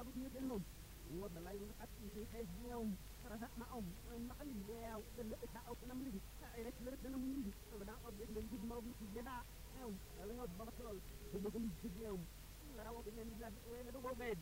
wat 0.07 0.14
ik 0.14 0.21
nu 0.23 0.29
ben 0.38 0.49
doen. 0.49 0.64
Wat 1.23 1.31
de 1.35 1.40
lijn 1.40 1.69
gaat 1.79 1.88
die 2.01 2.27
geen 2.33 2.49
heel. 2.64 2.87
Rahat 3.33 3.55
maom, 3.57 3.85
makan 4.27 4.49
jauh, 4.69 5.03
dan 5.16 5.29
lepas 5.29 5.51
tak 5.53 5.64
aku 5.66 5.83
enam 5.85 5.99
lagi. 6.07 6.21
Saya 6.40 6.71
sudah 6.79 6.95
enam 7.11 7.23
lagi. 7.35 7.53
Kalau 7.71 7.87
aku 7.90 8.09
dia 8.14 8.27
dengan 8.37 8.66
mau 8.71 8.81
bikin 8.87 9.09
jeda. 9.19 9.38
Tahu, 9.75 9.92
kalau 10.19 10.33
ngot 10.38 10.51
bawa 10.59 10.73
tol, 10.79 10.97
bukan 11.42 11.62
bikin 11.66 11.90
jauh. 11.99 12.23
Kalau 12.79 12.90
aku 12.95 13.03
dengan 13.11 13.27
dia, 13.35 13.49
saya 13.51 13.79
itu 13.83 13.99
bawa 14.07 14.14
bed. 14.14 14.38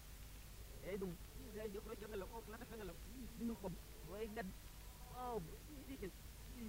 Eh 0.84 0.94
dong, 1.00 1.14
saya 1.56 1.66
juga 1.72 1.92
jangan 1.96 2.16
lo, 2.20 2.26
aku 2.28 2.48
nak 2.52 2.64
jangan 2.68 2.84
lo. 2.92 2.94
Ini 3.40 3.52
kom, 3.56 3.72
saya 4.12 4.22
ingat. 4.28 4.46
Oh, 5.16 5.36
ini 5.80 5.94
kan. 6.04 6.12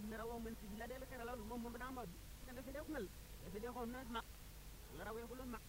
Narawa 0.09 0.35
men 0.41 0.55
si 0.59 0.65
bila 0.75 0.83
dia 0.87 0.97
lekar 1.03 1.19
lalu 1.23 1.43
mau 1.51 1.59
membenamad. 1.59 2.07
Kan 2.47 2.51
dia 2.63 2.79
kenal. 2.87 3.05
Dia 3.51 3.69
kenal 3.75 4.03
nak. 4.15 4.25
Narawa 4.97 5.17
yang 5.19 5.29
belum 5.35 5.47
nak. 5.51 5.63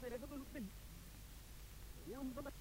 Saya 0.00 0.16
itu 0.20 0.26
belum 0.28 0.46
pin. 0.52 0.64
Yang 2.06 2.22
bebat 2.36 2.54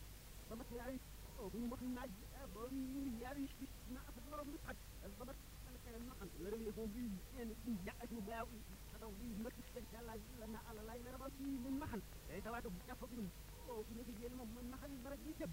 الضبط 0.45 0.71
يعني 0.77 0.99
وبين 1.41 1.69
بطن 1.69 1.85
النعي 1.85 2.09
ضروري 2.55 3.11
يعني 3.21 3.43
يشفي 3.43 3.67
ما 3.93 3.99
أفضل 4.09 4.39
رب 4.39 4.47
يسعد 4.53 4.75
الضبط 5.05 5.35
أنا 5.69 5.77
كان 5.85 5.95
النقل 6.01 6.29
لربي 6.39 6.67
يكون 6.67 6.85
بيه 6.91 7.37
يعني 7.37 7.55
يأت 7.85 8.13
مباوي 8.13 8.59
أنا 8.95 9.05
وبيه 9.05 9.37
ما 9.43 9.49
تشترك 9.49 9.95
على 9.95 10.21
لنا 10.41 10.59
على 10.59 10.79
لا 10.81 10.95
إلا 10.95 11.11
ربي 11.25 11.43
من 11.43 11.79
محل 11.81 12.01
يعني 12.29 12.41
تبعته 12.41 12.69
بكفة 12.69 13.07
من 13.07 13.29
وفي 13.69 13.93
نتيجة 13.93 14.27
المهم 14.27 14.47
من 14.47 14.71
محل 14.71 14.91
البرد 14.91 15.19
يسب 15.27 15.49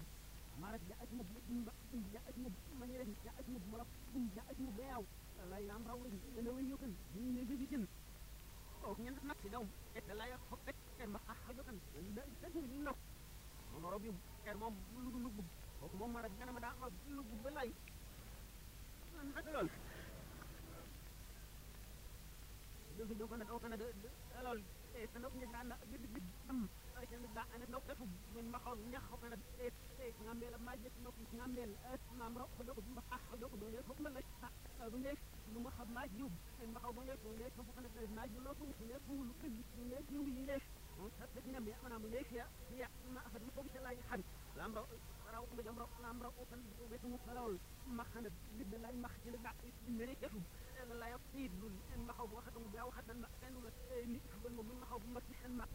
مرض 0.61 0.81
جاءت 0.89 1.07
مبلغ 1.13 1.69
جاءت 2.13 2.37
مبلغ 2.37 3.03
جاءت 3.23 3.49
مبلغ 3.49 3.85
جاءت 4.35 4.59
مباو 4.59 5.03
لا 5.49 5.57
إلا 5.57 5.75
أمر 5.75 5.91
أولي 5.91 6.17
أنا 6.39 6.49
ويوكن 6.51 6.93
من 7.15 7.35
نجيبكن 7.35 7.87
وكنا 8.83 9.09
نحن 9.09 9.27
نفسي 9.27 9.49
دوم 9.49 9.69
إذا 9.95 10.13
لا 10.13 10.25
يخفت 10.25 10.75
كان 10.97 11.11
بقى 11.13 11.35
حاجة 11.47 11.61
كان 11.61 11.79
لا 12.15 12.25
يستنى 12.25 12.61
منه 12.67 12.95
أنا 13.77 13.89
ربي 13.89 14.11
er 14.49 14.57
moom 14.59 14.75
lu 14.95 15.09
dul 15.11 15.21
lu 15.23 15.29
bëgg 15.37 15.49
kooku 15.79 15.95
moom 15.97 16.11
ma 16.13 16.19
rek 16.23 16.33
nga 16.37 16.45
ne 16.45 16.51
ma 16.55 16.59
daa 16.65 16.75
am 16.83 16.89
lu 17.15 17.21
bëgg 17.27 17.41
ba 17.45 17.49
lay 17.57 17.69
naka 19.33 19.49
lool 19.55 19.69
dëgg 22.97 23.11
dëgg 23.19 23.31
na 23.37 23.45
doo 23.49 23.59
ko 23.61 23.67
ne 23.69 23.77
de 23.81 23.87
lool 24.45 24.59
te 24.91 24.97
te 25.11 25.15
ndox 25.19 25.33
ñu 25.39 25.47
daan 25.53 25.67
na 25.69 25.75
gëdd 25.89 26.05
gëdd 26.13 26.29
am 26.51 26.59
ay 26.99 27.05
kenn 27.09 27.25
daa 27.37 27.47
ane 27.53 27.65
ndox 27.67 27.83
defu 27.89 28.05
ngeen 28.31 28.47
ma 28.53 28.59
xaw 28.63 28.75
ñax 28.91 29.03
ko 29.09 29.15
ne 29.31 29.37
te 29.57 29.65
te 29.97 30.05
nga 30.23 30.33
mbeel 30.35 30.55
ma 30.65 30.71
jëf 30.81 30.95
ndox 31.01 31.15
nga 31.35 31.45
mbeel 31.51 31.71
maam 32.19 32.37
rox 32.41 32.49
ko 32.57 32.61
doo 32.65 32.75
ko 32.77 32.81
bu 32.85 32.91
ma 32.97 33.03
xax 33.09 33.23
doo 33.39 33.49
ko 33.51 33.57
doo 33.61 33.71
leen 33.73 33.85
foog 33.87 33.99
ma 34.03 34.09
lay 34.15 34.25
bu 34.91 34.97
nekk 35.05 35.19
lu 35.53 35.59
ma 35.65 35.71
xam 35.75 35.89
maa 35.95 36.07
jiw 36.17 36.29
ma 36.73 36.79
xaw 36.83 36.93
ma 36.97 37.01
nekk 37.07 37.19
bu 37.23 37.29
nekk 37.39 37.55
bu 37.55 37.61
ko 37.75 37.79
nekk 37.81 37.95
maa 38.17 38.27
jiw 38.31 38.41
loo 38.45 38.55
ko 38.59 38.63
bu 38.67 38.73
nekk 38.89 39.03
bu 39.07 39.13
lu 39.27 39.33
ko 39.41 39.45
bu 39.77 39.81
nekk 39.91 40.07
lu 40.15 40.21
yi 40.35 40.41
nekk 40.51 40.65
dina 41.45 41.59
mi 41.59 41.71
mana 41.83 41.95
mu 42.01 42.07
nekk 42.13 42.29
ya 42.39 42.45
ci 42.67 42.73
ya 42.81 42.87
ma 43.13 43.21
fa 43.31 43.37
di 43.39 43.49
ko 43.55 43.61
ci 43.71 43.77
lay 43.85 43.97
xam 44.07 44.21
lam 44.57 44.71
raw 44.77 44.85
raw 45.33 45.43
ko 45.49 45.55
jam 45.65 45.75
raw 45.81 45.89
lam 46.03 46.17
raw 46.23 46.31
ko 46.37 46.43
tan 46.51 46.61
ko 46.77 46.83
wetu 46.91 47.07
mu 47.11 47.17
falawul 47.25 47.55
ma 47.97 48.03
xana 48.11 48.29
li 48.57 48.63
bi 48.69 48.77
lay 48.83 48.95
max 49.03 49.13
ci 49.23 49.29
la 49.33 49.39
gàtt 49.45 49.59
ci 49.81 49.89
mere 49.97 50.13
ketu 50.21 50.41
la 50.89 50.95
lay 51.01 51.13
tiit 51.31 51.51
lu 51.61 51.67
ma 52.07 52.13
xaw 52.17 52.27
bu 52.29 52.35
waxatu 52.35 52.59
bu 52.71 52.77
waxatan 52.89 53.17
ma 53.23 53.29
fendu 53.39 53.59
la 53.65 53.71
nit 54.13 54.23
ko 54.41 54.47
mo 54.55 54.61
ma 54.81 54.85
xaw 54.89 54.99
bu 55.01 55.07
ma 55.15 55.19
ci 55.27 55.33
xen 55.39 55.53
ma 55.59 55.65